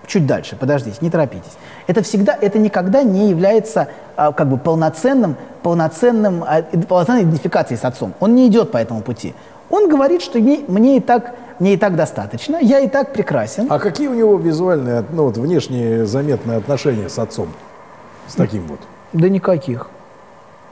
[0.07, 1.57] чуть дальше, подождите, не торопитесь.
[1.89, 7.85] Это всегда, это никогда не является а, как бы полноценным, полноценным, а, полноценной идентификацией с
[7.85, 8.15] отцом.
[8.21, 9.35] Он не идет по этому пути.
[9.71, 13.67] Он говорит, что мне, мне, и так, мне и так достаточно, я и так прекрасен.
[13.71, 17.49] А какие у него визуальные, ну вот внешние заметные отношения с отцом?
[18.27, 18.81] С таким вот?
[19.13, 19.89] Да никаких.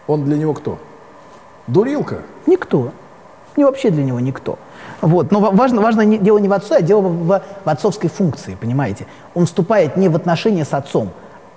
[0.07, 0.79] Он для него кто?
[1.69, 2.23] Дурилка?
[2.47, 2.93] Никто.
[3.57, 4.59] Не вообще для него никто.
[5.01, 5.31] Вот.
[5.31, 8.57] Но важно, важно не, дело не в отце, а дело в, в, в отцовской функции,
[8.61, 9.07] понимаете?
[9.35, 11.11] Он вступает не в отношения с отцом,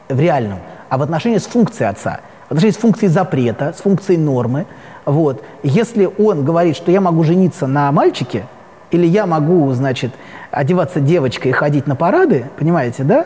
[0.09, 2.21] в реальном, а в отношения с функцией отца.
[2.51, 4.65] Отношении с функцией запрета, с функцией нормы.
[5.05, 5.41] Вот.
[5.63, 8.45] Если он говорит, что я могу жениться на мальчике,
[8.91, 10.11] или я могу, значит,
[10.51, 13.25] одеваться девочкой и ходить на парады, понимаете, да?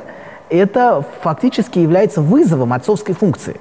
[0.50, 3.60] Это фактически является вызовом отцовской функции.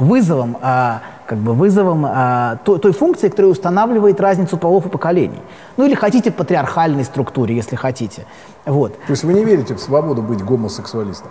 [0.00, 5.40] Вызовом а, как бы вызовом а, той, той функции, которая устанавливает разницу полов и поколений.
[5.76, 8.26] Ну или хотите патриархальной структуре, если хотите.
[8.64, 8.92] Вот.
[9.06, 11.30] То есть вы не верите в свободу быть гомосексуалистом?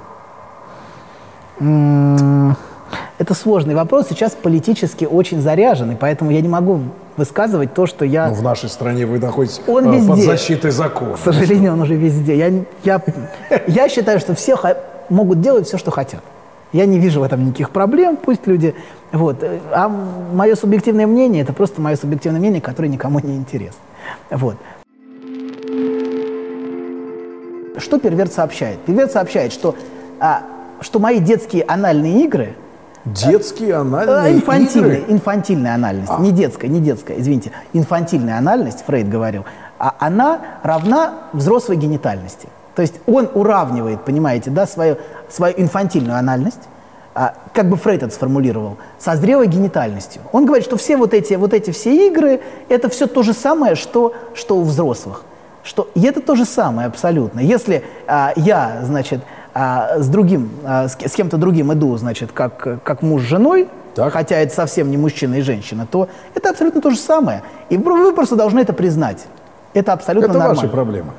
[3.18, 6.82] Это сложный вопрос, сейчас политически очень заряженный, поэтому я не могу
[7.18, 8.28] высказывать то, что я...
[8.28, 10.10] Ну, в нашей стране вы находитесь он э, везде.
[10.10, 11.14] под защитой закона.
[11.14, 12.38] К сожалению, он уже везде.
[12.38, 12.52] Я,
[12.84, 13.02] я,
[13.68, 14.58] я считаю, что все
[15.10, 16.22] могут делать все, что хотят.
[16.74, 18.76] Я не вижу в этом никаких проблем, пусть люди...
[19.14, 19.42] Вот.
[19.72, 23.80] А мое субъективное мнение, это просто мое субъективное мнение, которое никому не интересно.
[24.30, 24.58] Вот.
[27.78, 28.80] Что перверт сообщает?
[28.80, 29.76] Перверт сообщает, что,
[30.20, 30.42] а,
[30.82, 32.56] что мои детские анальные игры...
[33.06, 35.14] Детские а, анальные инфантильные, игры?
[35.14, 36.12] Инфантильная анальность.
[36.12, 36.20] А.
[36.20, 37.52] Не детская, не детская, извините.
[37.74, 39.46] Инфантильная анальность, Фрейд говорил,
[39.78, 42.50] а она равна взрослой генитальности.
[42.76, 44.98] То есть он уравнивает, понимаете, да, свою,
[45.30, 46.62] свою инфантильную анальность,
[47.14, 50.22] а, как бы Фрейд это сформулировал, со зрелой генитальностью.
[50.32, 53.76] Он говорит, что все вот эти, вот эти все игры, это все то же самое,
[53.76, 55.24] что, что у взрослых.
[55.64, 57.40] Что, и это то же самое абсолютно.
[57.40, 59.22] Если а, я, значит,
[59.56, 63.70] а, с другим, а, с, с кем-то другим иду, значит, как, как муж с женой,
[63.96, 64.12] Так.
[64.12, 67.42] хотя это совсем не мужчина и женщина, то это абсолютно то же самое.
[67.70, 69.26] И вы просто должны это признать.
[69.74, 70.62] Это абсолютно Это нормально.
[70.62, 71.12] ваши проблемы.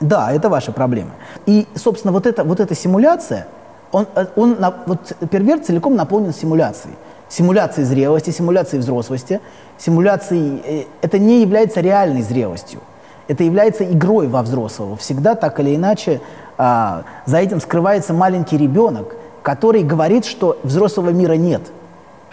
[0.00, 1.10] Да, это ваши проблемы.
[1.46, 3.46] И, собственно, вот, это, вот эта симуляция,
[3.92, 6.94] он, э, он, вот перверт целиком наполнен симуляцией.
[7.28, 9.40] Симуляцией зрелости, симуляцией взрослости,
[9.78, 10.62] симуляцией...
[10.66, 12.80] э, Это не является реальной зрелостью.
[13.28, 14.96] Это является игрой во взрослого.
[14.96, 16.20] Всегда так или иначе
[16.56, 21.62] за этим скрывается маленький ребенок, который говорит, что взрослого мира нет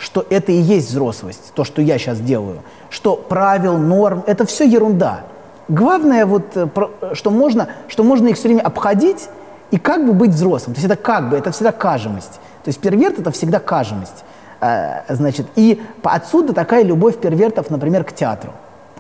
[0.01, 4.65] что это и есть взрослость, то, что я сейчас делаю, что правил, норм, это все
[4.65, 5.21] ерунда.
[5.67, 9.29] Главное, вот, э, про- что, можно, что можно их все время обходить
[9.69, 10.73] и как бы быть взрослым.
[10.73, 12.33] То есть это как бы, это всегда кажемость.
[12.63, 14.23] То есть перверт это всегда кажемость.
[14.59, 18.53] Э, значит, и отсюда такая любовь первертов, например, к театру.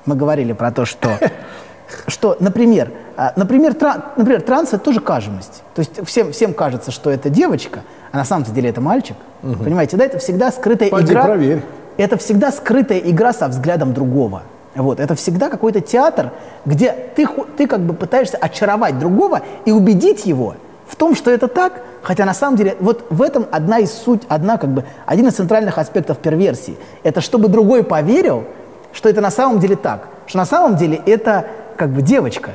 [0.05, 1.09] Мы говорили про то, что
[2.07, 5.63] что, например, а, например, тра- например, транс это тоже кажемость.
[5.75, 9.15] То есть всем, всем кажется, что это девочка, а на самом деле это мальчик.
[9.41, 11.23] Понимаете, да, это всегда скрытая Пойди игра.
[11.23, 11.63] проверь.
[11.97, 14.43] Это всегда скрытая игра со взглядом другого.
[14.75, 16.31] Вот, это всегда какой-то театр,
[16.65, 17.27] где ты,
[17.57, 20.55] ты как бы пытаешься очаровать другого и убедить его
[20.87, 24.21] в том, что это так, хотя на самом деле вот в этом одна из суть,
[24.29, 26.77] одна как бы, один из центральных аспектов перверсии.
[27.03, 28.45] Это чтобы другой поверил,
[28.93, 31.45] что это на самом деле так, что на самом деле это
[31.81, 32.51] как бы девочка,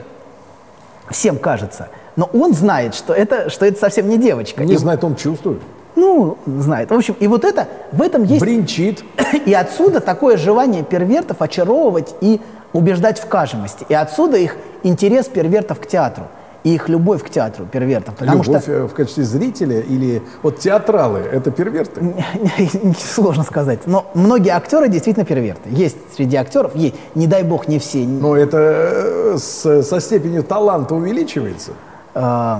[1.11, 1.89] всем кажется.
[2.15, 4.65] но он знает, что это, что это совсем не девочка.
[4.65, 5.61] Не И- знает, он чувствует.
[5.97, 6.93] Ну, знает.
[6.93, 8.41] В общем, и вот это, в этом есть...
[8.41, 9.03] Бринчит.
[9.45, 12.41] И отсюда такое желание первертов очаровывать и
[12.73, 13.85] убеждать в кажемости.
[13.89, 16.27] И отсюда их интерес первертов к театру.
[16.67, 18.17] И их любовь к театру первертов.
[18.17, 22.13] Потому Любовь что э, в качестве зрителя или вот театралы– это перверты?
[22.99, 23.87] сложно сказать.
[23.87, 25.69] Но многие актеры действительно перверты.
[25.71, 28.05] Есть среди актеров, есть, не дай бог, не все.
[28.05, 31.71] Но это э, с- со степенью таланта увеличивается.
[32.15, 32.57] Э,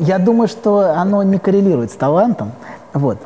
[0.00, 2.50] Я думаю, что оно не коррелирует с талантом.
[2.92, 3.18] Вот,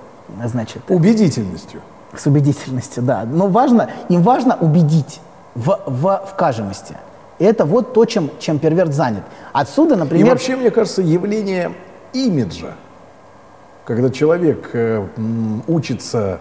[0.45, 1.81] значит, Убедительностью.
[2.15, 3.25] с убедительностью, да.
[3.25, 5.23] Но важно, им важно убедить
[5.55, 6.97] в, в, в кажемости.
[7.43, 9.25] И это вот то, чем, чем перверт занят.
[9.53, 10.29] Отсюда, И например...
[10.31, 11.73] вообще, мне кажется, явление
[12.13, 12.75] имиджа,
[13.85, 16.39] когда человек э, м, учится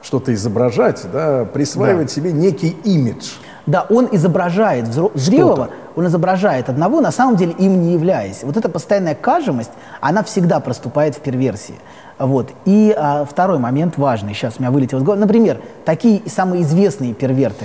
[0.00, 3.32] что-то изображать, да, присваивать себе некий имидж.
[3.66, 8.44] Да, он изображает взро- зрелого, он изображает одного, на самом деле им не являясь.
[8.44, 11.74] Вот эта постоянная кажемость, она всегда проступает в перверсии.
[12.16, 12.52] Вот.
[12.64, 15.20] И а, второй момент важный, сейчас у меня вылетел из головы.
[15.20, 17.64] Например, такие самые известные перверты,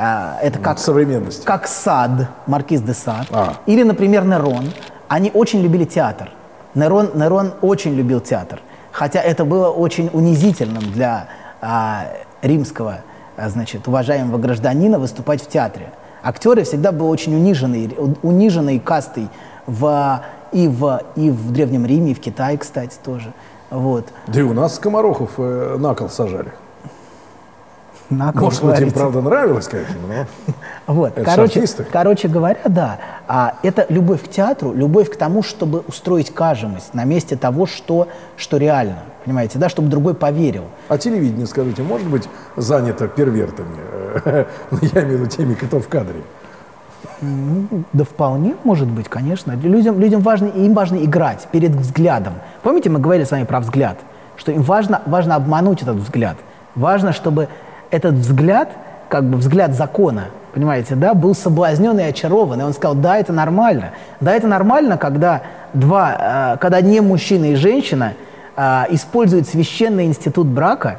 [0.00, 1.44] это как, современности.
[1.44, 3.54] как Сад, Маркиз де Сад, А.
[3.66, 4.72] или, например, Нерон.
[5.08, 6.30] Они очень любили театр.
[6.74, 8.60] Нерон, Нерон очень любил театр.
[8.92, 11.26] Хотя это было очень унизительным для
[11.60, 12.06] а,
[12.42, 12.98] римского,
[13.36, 15.90] а, значит, уважаемого гражданина выступать в театре.
[16.22, 19.28] Актеры всегда были очень униженной, униженной кастой
[19.66, 23.32] в, и, в, и в Древнем Риме, и в Китае, кстати, тоже.
[23.70, 24.06] Вот.
[24.26, 26.52] Да и у нас скоморохов э, на кол сажали.
[28.10, 30.26] На кол Может быть, им правда нравилось, конечно, но...
[30.92, 35.84] Вот, Это короче, короче говоря, да, а, это любовь к театру, любовь к тому, чтобы
[35.86, 40.64] устроить кажемость на месте того, что, что реально, понимаете, да, чтобы другой поверил.
[40.88, 43.76] А телевидение, скажите, может быть занято первертами?
[44.24, 44.44] Э,
[44.80, 46.22] Я имею в виду теми, кто в кадре.
[47.20, 49.52] Да вполне может быть, конечно.
[49.52, 52.34] Людям, людям важно, им важно играть перед взглядом.
[52.62, 53.98] Помните, мы говорили с вами про взгляд,
[54.36, 56.36] что им важно, важно обмануть этот взгляд.
[56.74, 57.48] Важно, чтобы
[57.90, 58.70] этот взгляд,
[59.08, 62.60] как бы взгляд закона, понимаете, да, был соблазнен и очарован.
[62.60, 63.90] И он сказал, да, это нормально.
[64.20, 68.14] Да, это нормально, когда два, э, когда не мужчина и женщина
[68.56, 70.98] э, используют священный институт брака,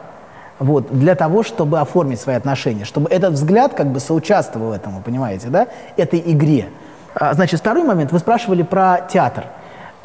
[0.59, 5.47] вот, для того, чтобы оформить свои отношения, чтобы этот взгляд как бы соучаствовал этому, понимаете,
[5.47, 6.67] да, этой игре.
[7.15, 9.45] А, Значит, второй момент, вы спрашивали про театр.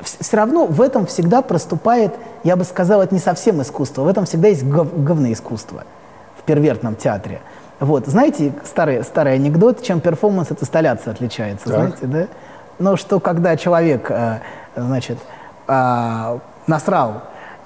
[0.00, 4.24] Все равно в этом всегда проступает, я бы сказал, это не совсем искусство, в этом
[4.24, 5.84] всегда есть гов- говное искусство
[6.46, 7.40] первертном театре.
[7.78, 11.74] Вот, знаете, старый, старый анекдот, чем перформанс от инсталляции отличается, Так.
[11.74, 12.26] знаете, да?
[12.78, 14.38] Ну, что когда человек, э,
[14.76, 15.18] значит,
[15.66, 17.22] а, насрал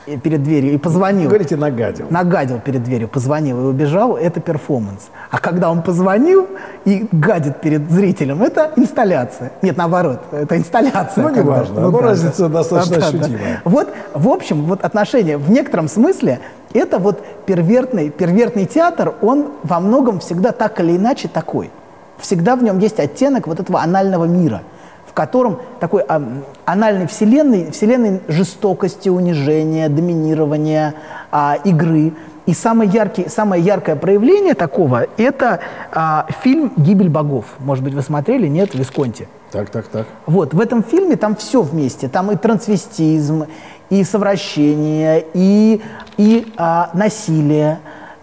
[0.07, 2.07] и перед дверью и позвонил, Говорите, нагадил.
[2.11, 5.09] нагадил перед дверью, позвонил и убежал, это перформанс.
[5.31, 6.49] А когда он позвонил
[6.85, 9.53] и гадит перед зрителем, это инсталляция.
[9.63, 11.23] Нет, наоборот, это инсталляция.
[11.23, 11.81] Ну, когда- неважно.
[11.91, 13.61] Ну, разница достаточно ощутимая.
[13.65, 16.41] Вот, в общем, вот отношения в некотором смысле
[16.73, 21.71] это вот первертный, первертный театр, он во многом всегда так или иначе такой.
[22.19, 24.63] Всегда в нем есть оттенок вот этого анального мира,
[25.21, 26.23] котором такой а,
[26.65, 30.95] анальной вселенной, вселенной жестокости, унижения, доминирования,
[31.31, 32.15] а, игры.
[32.47, 35.61] И самый яркий, самое яркое проявление такого– это
[35.93, 37.45] а, фильм «Гибель богов».
[37.59, 38.47] Может быть, вы смотрели?
[38.47, 39.29] Нет, Висконти.
[39.53, 40.07] Так, так, так.
[40.25, 42.09] Вот, в этом фильме там все вместе.
[42.09, 43.45] Там и трансвестизм,
[43.91, 45.83] и совращение, и,
[46.17, 47.81] и а, насилие,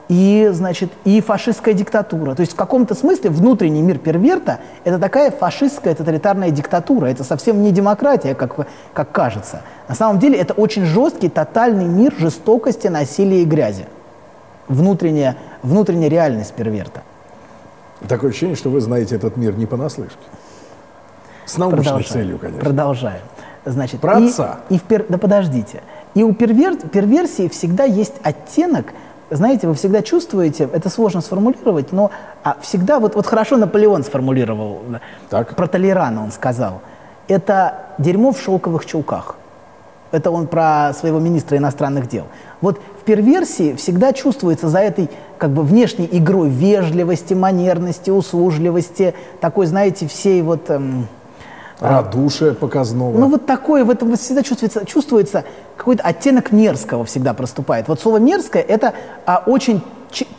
[0.09, 2.33] и, значит, и фашистская диктатура.
[2.33, 7.07] То есть в каком-то смысле внутренний мир перверта– это такая фашистская тоталитарная диктатура.
[7.07, 9.61] Это совсем не демократия, как, как кажется.
[9.89, 13.85] На самом деле это очень жесткий, тотальный мир жестокости, насилия и грязи.
[14.69, 17.01] Внутренняя, внутренняя реальность перверта.
[18.07, 20.17] Такое ощущение, что вы знаете этот мир не понаслышке.
[21.45, 22.11] С научной Продолжаем.
[22.13, 22.63] целью, конечно.
[22.63, 23.21] Продолжаем.
[23.65, 24.59] Значит, Про и- отца.
[24.69, 25.81] И, в пер- Да подождите.
[26.13, 28.87] И у первер- перверсии всегда есть оттенок,
[29.29, 32.11] знаете, вы всегда чувствуете, это сложно сформулировать, но
[32.43, 34.81] а, всегда, вот, вот хорошо Наполеон сформулировал,
[35.29, 35.55] Так.
[35.55, 36.81] про Толерана он сказал,
[37.27, 39.35] это дерьмо в шелковых чулках.
[40.11, 42.27] Это он про своего министра иностранных дел.
[42.61, 49.65] Вот в перверсии всегда чувствуется за этой как бы внешней игрой вежливости, манерности, услужливости, такой,
[49.65, 50.69] знаете, всей вот...
[50.69, 51.07] эм,
[51.79, 53.17] Радушие показного.
[53.17, 55.43] ну вот такое, в этом всегда чувствуется, чувствуется
[55.75, 57.87] какой-то оттенок мерзкого всегда проступает.
[57.87, 58.93] Вот слово мерзкое– это
[59.25, 59.83] а, очень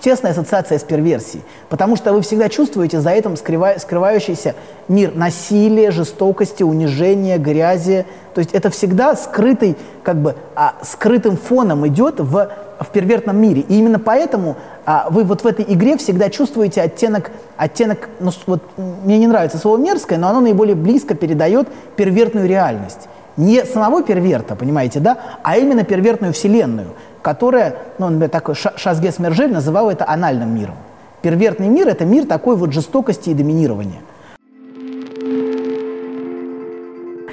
[0.01, 4.55] тесная ассоциация с перверсией, потому что вы всегда чувствуете за этим скрыва- скрывающийся
[4.89, 8.07] мир насилия, жестокости, унижения, грязи.
[8.35, 13.63] То есть это всегда скрытый, как бы, а, скрытым фоном идет в, в первертном мире.
[13.69, 18.63] И именно поэтому а, вы вот в этой игре всегда чувствуете оттенок, оттенок, ну, вот
[18.77, 23.09] мне не нравится слово мерзкое, но оно наиболее близко передает первертную реальность.
[23.37, 26.89] не самого перверта, понимаете, да, а именно первертную вселенную,
[27.23, 30.77] которая, ну, такой Шазгес Мержель называл это анальным миром.
[31.23, 34.01] Первертный мир– это мир такой вот жестокости и доминирования.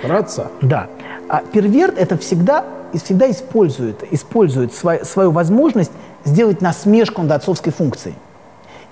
[0.04, 0.48] Раться?
[0.62, 0.88] Да.
[1.30, 5.92] А перверт это всегда, всегда использует, использует свой, свою возможность
[6.24, 8.16] сделать насмешку над отцовской функцией.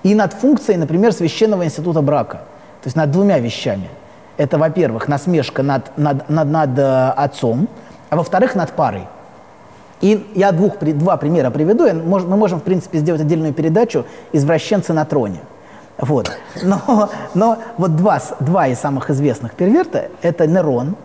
[0.02, 2.42] И над функцией, например, священного института брака.
[2.82, 3.88] То есть над двумя вещами.
[4.36, 7.68] Это, во-первых, насмешка над, над, над, над э, отцом,
[8.10, 9.06] а во-вторых, над парой.
[10.04, 11.84] И я двух, два примера приведу.
[11.90, 15.38] Мы можем, в принципе, сделать отдельную передачу «Извращенцы на троне».
[15.96, 16.30] Вот.
[16.62, 20.96] Но, но вот два, два из самых известных перверта– это Нерон,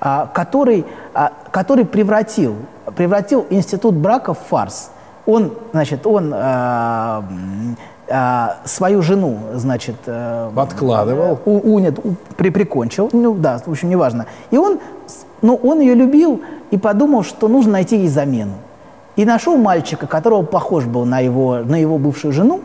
[0.00, 0.84] а, который,
[1.14, 2.56] а, который превратил,
[2.94, 4.90] превратил институт брака в фарс.
[5.24, 7.24] Он, значит, он а,
[8.66, 9.96] свою жену, значит...
[10.06, 11.40] А, Подкладывал.
[11.46, 14.26] У, у, нет, у, при, прикончил, ну да, в общем, неважно.
[14.50, 14.78] И он,
[15.42, 18.54] ну, он ее любил и подумал, что нужно найти ей замену.
[19.16, 22.60] И нашел мальчика, которого похож был на его, на его бывшую жену,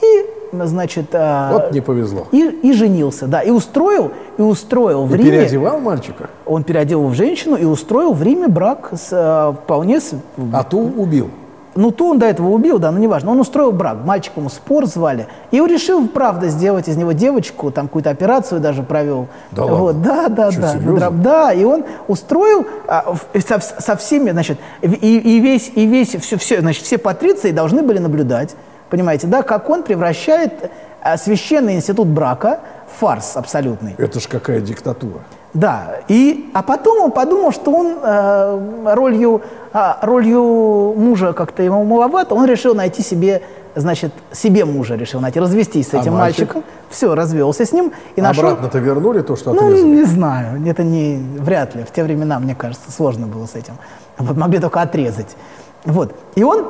[0.00, 0.26] и
[0.64, 1.06] значит...
[1.12, 2.26] А, вот не повезло.
[2.32, 5.30] И, и женился, да, и устроил, и устроил в и Риме...
[5.30, 6.30] переодевал мальчика?
[6.44, 10.00] Он переодел его в женщину и устроил в Риме брак с а, вполне...
[10.00, 10.14] С...
[10.52, 11.30] А ту убил?
[11.74, 13.30] Ну, то он до этого убил, да, но неважно.
[13.30, 15.26] Он устроил брак, мальчик ему спор звали.
[15.50, 19.28] И он решил, правда, сделать из него девочку, там какую-то операцию даже провел.
[19.52, 20.02] Да вот, ладно?
[20.02, 20.72] Да, да, Что, да.
[20.72, 21.10] серьезно?
[21.10, 23.14] Да, и он устроил а,
[23.46, 27.82] со, со всеми, значит, и, и весь, и весь, все, все, значит, все патриции должны
[27.82, 28.54] были наблюдать,
[28.90, 32.60] понимаете, да, как он превращает а, священный институт брака
[32.94, 33.94] в фарс абсолютный.
[33.98, 35.20] Это ж какая диктатура.
[35.54, 39.42] Да, и, а потом он подумал, что он э, ролью,
[39.74, 43.42] э, ролью мужа как-то ему маловато, он решил найти себе,
[43.74, 46.54] значит, себе мужа решил найти, развестись с А этим мальчик?
[46.54, 46.64] мальчиком.
[46.88, 48.44] Все, развелся с ним и нашел...
[48.44, 49.88] Обратно-то вернули то, что Ну, отрезали?
[49.90, 51.84] не знаю, это не, вряд ли.
[51.84, 53.74] В те времена, мне кажется, сложно было с этим.
[54.16, 55.36] Вот, могли только отрезать.
[55.84, 56.64] Вот, и он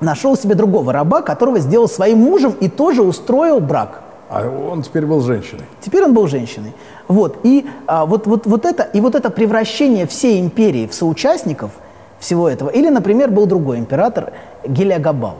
[0.00, 4.00] нашел себе другого раба, которого сделал своим мужем и тоже устроил брак.
[4.30, 5.64] А он теперь был женщиной.
[5.80, 6.72] Теперь он был женщиной.
[7.08, 7.38] Вот.
[7.42, 11.72] И, а, вот, вот, вот это, и вот это превращение всей империи в соучастников
[12.20, 12.68] всего этого.
[12.68, 14.32] Или, например, был другой император
[14.64, 15.36] Гелиагабал.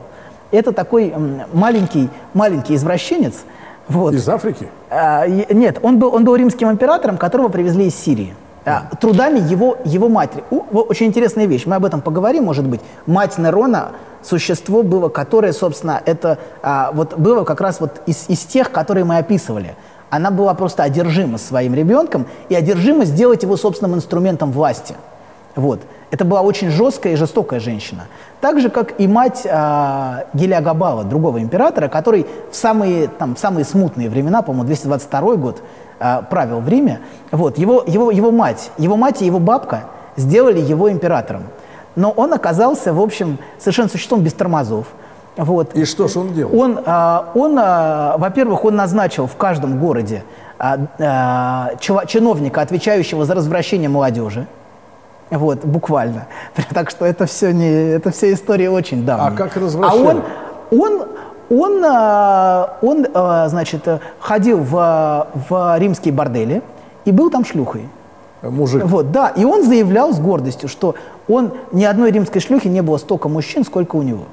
[0.51, 1.13] Это такой
[1.53, 3.45] маленький, маленький извращенец.
[3.87, 4.13] Вот.
[4.13, 4.67] Из Африки?
[4.89, 8.35] А, нет, он был, он был римским императором, которого привезли из Сирии.
[8.65, 10.43] А, трудами его, его матери.
[10.51, 12.81] У, очень интересная вещь, мы об этом поговорим, может быть.
[13.05, 13.93] Мать Нерона,
[14.23, 19.03] существо было, которое, собственно, это а, вот было как раз вот из, из тех, которые
[19.03, 19.75] мы описывали.
[20.09, 24.95] Она была просто одержима своим ребенком и одержима сделать его собственным инструментом власти.
[25.55, 25.81] Вот.
[26.11, 28.07] Это была очень жесткая и жестокая женщина.
[28.41, 33.63] Так же, как и мать а, Гелиагабала, другого императора, который в самые, там, в самые
[33.63, 35.61] смутные времена, по-моему, 222 год,
[35.99, 36.99] а, правил в Риме.
[37.31, 37.57] Вот.
[37.57, 39.85] Его, его, его мать, его мать и его бабка
[40.17, 41.43] сделали его императором.
[41.95, 44.87] Но он оказался, в общем, совершенно существом без тормозов.
[45.37, 45.75] Вот.
[45.75, 46.57] И что ж он делал?
[46.59, 50.23] Он, а, он а, во-первых, он назначил в каждом городе
[50.59, 54.47] а, а, чиновника, отвечающего за развращение молодежи.
[55.29, 56.27] Вот, буквально.
[56.73, 59.29] Так что это все не, это все история очень давняя.
[59.29, 60.01] А как А развращали?
[60.01, 60.23] он,
[60.71, 61.07] он,
[61.49, 63.87] он, а, он, а, значит,
[64.19, 66.61] ходил в, в римские бордели
[67.05, 67.89] и был там шлюхой.
[68.41, 68.83] Мужик.
[68.85, 70.95] Вот, да, и он заявлял с гордостью, что
[71.31, 74.23] он ни одной римской шлюхи не было столько мужчин, сколько у него.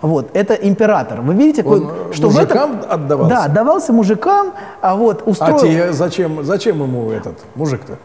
[0.00, 1.20] Вот, это император.
[1.22, 3.34] Вы видите, какой- Он, э, что в мужикам этом- отдавался?
[3.34, 7.98] Да, отдавался мужикам, а вот А устроил, те зачем, зачем ему этот мужик-то?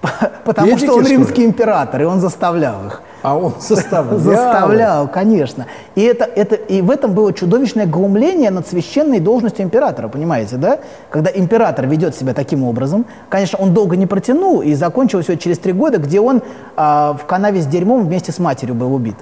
[0.44, 3.02] потому педики, что он что римский император, и он заставлял их.
[3.22, 4.18] А он заставлял.
[4.18, 5.66] Заставлял, конечно.
[5.94, 10.78] И, это, это, и в этом было чудовищное глумление над священной должностью императора, понимаете, да?
[11.10, 15.58] Когда император ведет себя таким образом, конечно, он долго не протянул, и закончилось все через
[15.58, 16.42] три года, где он
[16.76, 19.16] а, в канаве с дерьмом вместе с матерью был убит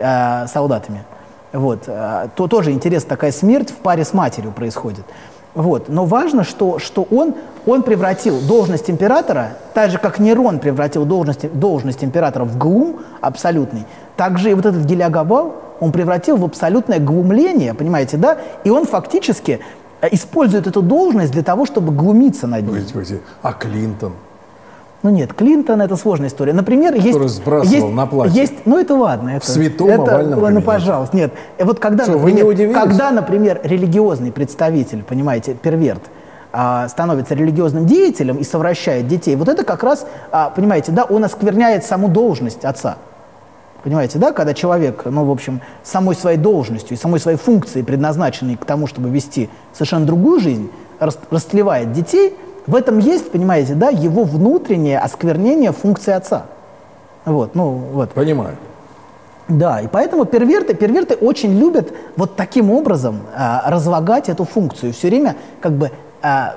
[0.00, 1.04] а, солдатами.
[1.52, 1.84] Вот.
[1.86, 5.04] а, то тоже интересно, такая смерть в паре с матерью происходит.
[5.54, 5.88] Вот.
[5.88, 7.34] Но важно, что, что он,
[7.66, 13.84] он превратил должность императора, так же, как Нерон превратил должность, должность императора в глум абсолютный,
[14.16, 18.38] так же и вот этот Гелиагабал он превратил в абсолютное глумление, понимаете, да?
[18.64, 19.60] И он фактически
[20.00, 22.84] э, использует эту должность для того, чтобы глумиться над ним.
[22.86, 23.20] Погодите.
[23.42, 24.12] А Клинтон?
[25.04, 26.54] Ну нет, Клинтон это сложная история.
[26.54, 27.08] Например, есть...
[27.08, 28.40] Который сбрасывал есть, на платье.
[28.40, 29.36] Есть, ну это ладно.
[29.36, 30.66] Это, святом это, овальном Ну, кабинете.
[30.66, 31.32] пожалуйста, нет.
[31.58, 32.74] Э, Вот когда, Что, вы не например, удивились?
[32.82, 36.00] когда, например, религиозный представитель, понимаете, перверт,
[36.54, 41.22] а, становится религиозным деятелем и совращает детей, вот это как раз, а, понимаете, да, он
[41.22, 42.96] оскверняет саму должность отца.
[43.82, 48.56] Понимаете, да, когда человек, ну, в общем, самой своей должностью и самой своей функцией, предназначенной
[48.56, 52.34] к тому, чтобы вести совершенно другую жизнь, рас- растлевает детей,
[52.66, 56.44] в этом есть, понимаете, да, его внутреннее осквернение функции отца.
[57.24, 58.10] Вот, ну, вот.
[58.10, 58.56] Понимаю.
[59.48, 65.08] Да, и поэтому перверты, перверты очень любят вот таким образом а, разлагать эту функцию, все
[65.08, 65.90] время как бы
[66.22, 66.56] а,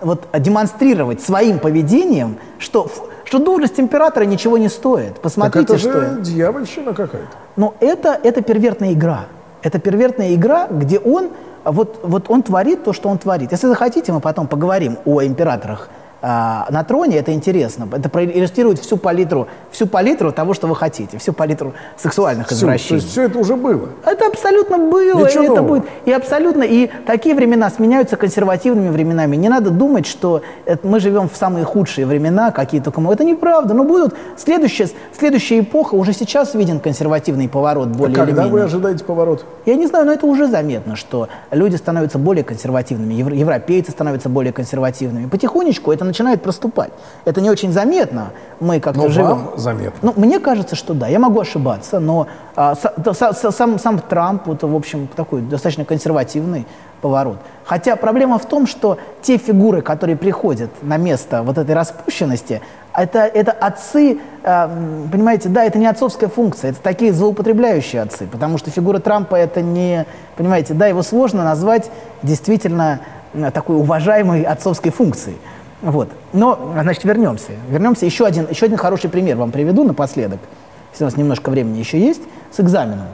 [0.00, 2.90] вот демонстрировать своим поведением, что,
[3.24, 5.20] что должность императора ничего не стоит.
[5.20, 5.92] Посмотрите, так это что...
[5.92, 7.28] же дьявольщина какая-то.
[7.56, 9.26] Но это, это первертная игра.
[9.62, 11.30] Это первертная игра, где он,
[11.64, 13.52] вот, вот он творит то, что он творит.
[13.52, 15.88] Если захотите, мы потом поговорим о императорах
[16.26, 17.86] а, на троне, это интересно.
[17.92, 22.54] Это проиллюстрирует всю палитру, всю палитру того, что вы хотите, всю палитру сексуальных Всю.
[22.56, 22.88] извращений.
[22.88, 23.90] То есть все это уже было.
[24.06, 25.66] Это абсолютно было, Ничего и это нового.
[25.80, 25.84] будет.
[26.06, 29.36] И абсолютно, и такие времена сменяются консервативными временами.
[29.36, 33.12] Не надо думать, что это мы живем в самые худшие времена, какие только мы.
[33.12, 33.74] Это неправда.
[33.74, 38.64] Но будут следующая, следующая эпоха, уже сейчас виден консервативный поворот более или Когда вы менее.
[38.64, 39.44] ожидаете поворот?
[39.66, 44.30] Я не знаю, но это уже заметно, что люди становятся более консервативными, евро- европейцы становятся
[44.30, 45.26] более консервативными.
[45.26, 46.90] Потихонечку это начинает проступать.
[47.24, 48.30] Это не очень заметно.
[48.60, 49.28] Мы как-то живем.
[49.28, 49.98] вам заметно.
[50.02, 51.08] Ну, мне кажется, что да.
[51.08, 55.84] Я могу ошибаться, но а, са- са- сам, сам Трамп, это, в общем, такой достаточно
[55.84, 56.66] консервативный
[57.00, 57.38] поворот.
[57.64, 62.60] Хотя проблема в том, что те фигуры, которые приходят на место вот этой распущенности,
[62.96, 68.56] это, это отцы, м, понимаете, да, это не отцовская функция, это такие злоупотребляющие отцы, потому
[68.58, 70.06] что фигура Трампа это не,
[70.36, 71.90] понимаете, да, его сложно назвать
[72.22, 73.00] действительно
[73.52, 75.36] такой уважаемой отцовской функцией.
[75.84, 76.08] Вот.
[76.32, 77.52] Но, значит, вернемся.
[77.68, 78.06] Вернемся.
[78.06, 80.40] Еще один, еще один хороший пример вам приведу напоследок,
[80.92, 83.06] если у нас немножко времени еще есть, с экзаменом.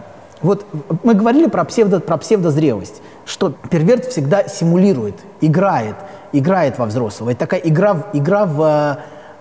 [0.43, 0.65] Вот
[1.03, 5.97] мы говорили про, псевдо, про псевдозрелость, что перверт всегда симулирует, играет,
[6.33, 7.31] играет во взрослого.
[7.31, 8.97] Это такая игра, в- игра в, э,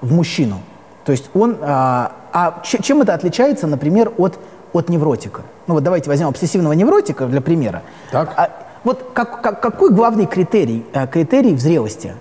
[0.05, 0.59] в мужчину.
[1.05, 1.57] То есть он...
[1.61, 4.37] А, а ч- чем это отличается, например, от,
[4.73, 5.43] от невротика?
[5.67, 7.81] Ну вот давайте возьмем обсессивного невротика для примера.
[8.11, 8.33] Так.
[8.35, 8.49] А
[8.83, 12.13] вот как, как- какой главный критерий, э, критерий в зрелости?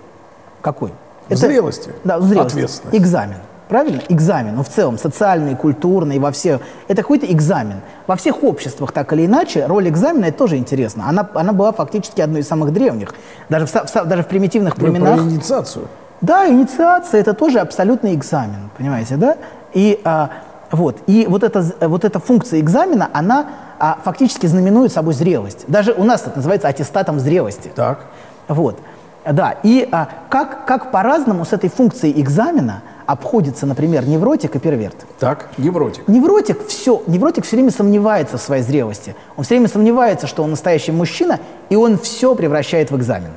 [0.69, 0.93] Какой?
[1.31, 1.93] В зрелости?
[2.05, 2.57] Да, зрелости.
[2.57, 2.99] Ответственность.
[2.99, 3.39] Экзамен.
[3.71, 4.03] Правильно?
[4.11, 4.55] Экзамен.
[4.55, 6.61] Ну, в целом, социальный, культурный, во все.
[6.89, 7.81] Это какой-то экзамен.
[8.07, 11.09] Во всех обществах, так или иначе, роль экзамена, это тоже интересно.
[11.09, 13.15] Она, она была фактически одной из самых древних.
[13.49, 15.15] Даже в, в даже в примитивных Вы племенах.
[15.15, 15.89] про инициацию.
[16.21, 19.39] Да, инициация это тоже абсолютный экзамен, понимаете, да?
[19.73, 20.31] И а,
[20.71, 23.47] вот, и вот эта, вот эта функция экзамена, она
[23.79, 25.65] а, фактически знаменует собой зрелость.
[25.67, 27.71] Даже у нас это называется аттестатом зрелости.
[27.75, 28.01] Так.
[28.49, 28.79] Вот.
[29.33, 34.97] Да, и а, как, как по-разному с этой функцией экзамена обходится, например, невротик и перверт.
[35.19, 36.09] Так, невротик.
[36.09, 39.15] Невротик все, невротик все время сомневается в своей зрелости.
[39.37, 43.33] Он все время сомневается, что он настоящий мужчина, и он все превращает в экзамен.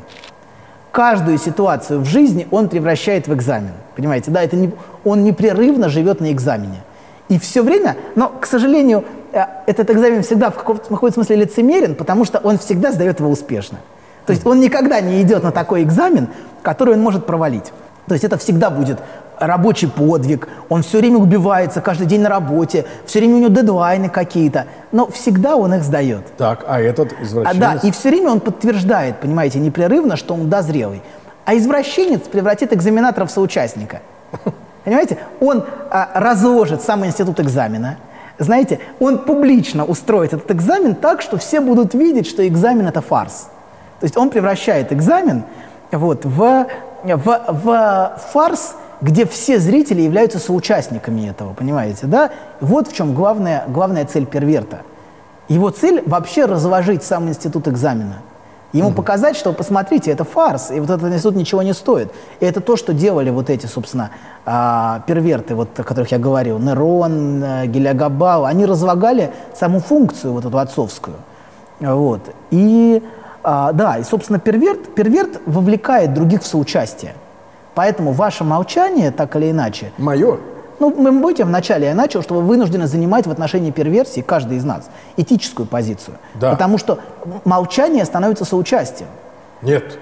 [0.92, 3.74] Каждую ситуацию в жизни он превращает в экзамен.
[3.96, 4.72] Понимаете, да, это не,
[5.04, 6.84] он непрерывно живет на экзамене.
[7.28, 11.38] И все время, но, к сожалению, э, этот экзамен всегда в каком-то, в каком-то смысле
[11.38, 13.80] лицемерен, потому что он всегда сдает его успешно.
[14.26, 16.30] То есть он никогда не идет на такой экзамен,
[16.62, 17.72] который он может провалить.
[18.08, 19.00] То есть это всегда будет
[19.42, 24.10] рабочий подвиг, он все время убивается, каждый день на работе, все время у него дедлайны
[24.10, 26.26] какие-то, но всегда он их сдает.
[26.38, 27.60] Так, а этот А, извращенец?
[27.60, 31.02] да, и все время он подтверждает, понимаете, непрерывно, что он дозрелый.
[31.46, 34.02] А извращенец превратит экзаменатора в соучастника.
[34.84, 35.18] Понимаете?
[35.40, 37.98] Он а, разложит сам институт экзамена.
[38.40, 43.50] Знаете, он публично устроит этот экзамен так, что все будут видеть, что экзамен это фарс.
[44.02, 45.44] То есть он превращает экзамен
[45.92, 46.68] вот, в,
[47.04, 47.26] в,
[47.64, 52.32] в фарс, где все зрители являются соучастниками этого, понимаете, да?
[52.60, 54.82] Вот в чем главная, главная цель перверта.
[55.48, 58.24] Его цель вообще разложить сам институт экзамена.
[58.74, 62.10] Ему показать, что, посмотрите, это фарс, и вот этот институт ничего не стоит.
[62.40, 64.12] И это то, что делали вот эти, собственно,
[64.46, 70.46] а, перверты, вот, о которых я говорил, Нерон, э, Гелиагабал, они разлагали саму функцию вот
[70.46, 71.18] эту отцовскую.
[71.82, 72.22] Вот.
[72.52, 73.04] И,
[73.44, 77.14] а, да, и, собственно, перверт, перверт вовлекает других в соучастие.
[77.76, 80.38] Поэтому ваше молчание, так или иначе, Мое?
[80.80, 84.66] ну, мы будете вначале я начал, что вы вынуждены занимать в отношении перверсии, каждый из
[84.66, 86.18] нас, этическую позицию.
[86.36, 86.52] Да.
[86.52, 87.00] Потому что
[87.46, 89.08] молчание становится соучастием.
[89.62, 89.98] Нет.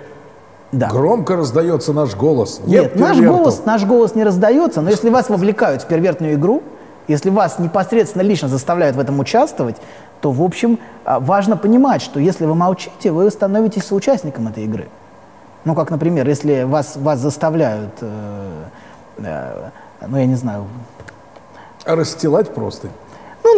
[0.71, 0.87] Да.
[0.87, 2.61] Громко раздается наш голос.
[2.65, 3.37] Нет, наш перверту.
[3.37, 6.63] голос, наш голос не раздается, но если вас вовлекают в первертную игру,
[7.09, 9.75] если вас непосредственно лично заставляют в этом участвовать,
[10.21, 14.87] то, в общем, а, важно понимать, что если вы молчите, вы становитесь соучастником этой игры.
[15.65, 18.63] Ну, как, например, если вас, вас заставляют, э,
[19.17, 19.69] э,
[20.07, 20.67] ну, я не знаю,
[21.83, 22.89] А расстилать просто.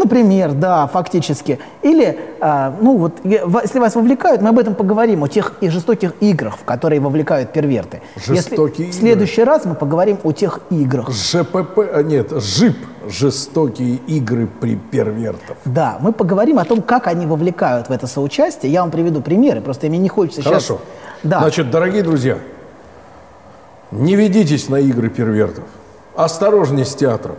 [0.03, 1.59] Например, да, фактически.
[1.83, 6.13] Или, а, ну вот, если вас вовлекают, мы об этом поговорим, о тех и жестоких
[6.21, 8.01] играх, в которые вовлекают перверты.
[8.15, 8.91] Жестокие если игры.
[8.91, 11.11] В следующий раз мы поговорим о тех играх.
[11.11, 12.77] ЖПП, а, нет, ЖИП.
[13.07, 15.57] Жестокие игры при первертов.
[15.65, 18.71] Да, мы поговорим о том, как они вовлекают в это соучастие.
[18.71, 20.79] Я вам приведу примеры, просто мне не хочется Хорошо.
[20.79, 20.79] сейчас...
[21.23, 21.39] Да.
[21.39, 22.37] Значит, дорогие друзья,
[23.91, 25.65] Не ведитесь на игры первертов.
[26.15, 27.35] Осторожней с театром.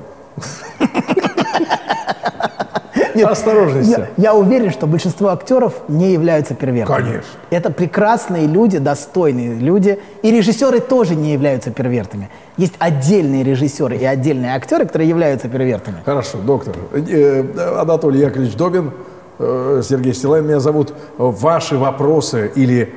[3.14, 3.84] Нет, Осторожней.
[3.84, 6.96] Я, я уверен, что большинство актеров не являются первертами.
[6.96, 7.30] Конечно.
[7.50, 9.98] Это прекрасные люди, достойные люди.
[10.22, 12.30] И режиссеры тоже не являются первертами.
[12.56, 15.98] Есть отдельные режиссеры и отдельные актеры, которые являются первертами.
[16.04, 16.76] Хорошо, доктор.
[16.92, 18.92] Э, Анатолий Яковлевич Добин,
[19.38, 20.92] э, Сергей Стилайн меня зовут.
[21.18, 22.92] Ваши вопросы или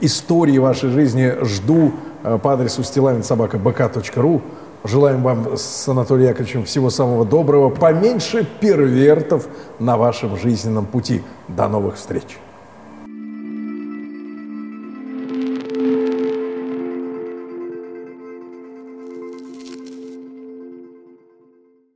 [0.00, 1.92] истории вашей жизни жду
[2.22, 4.42] э, по адресу stilavinsobaka.bk.ru.
[4.84, 11.22] Желаем вам с Анатолием Яковлевичем всего самого доброго, поменьше первертов на вашем жизненном пути.
[11.48, 12.38] До новых встреч!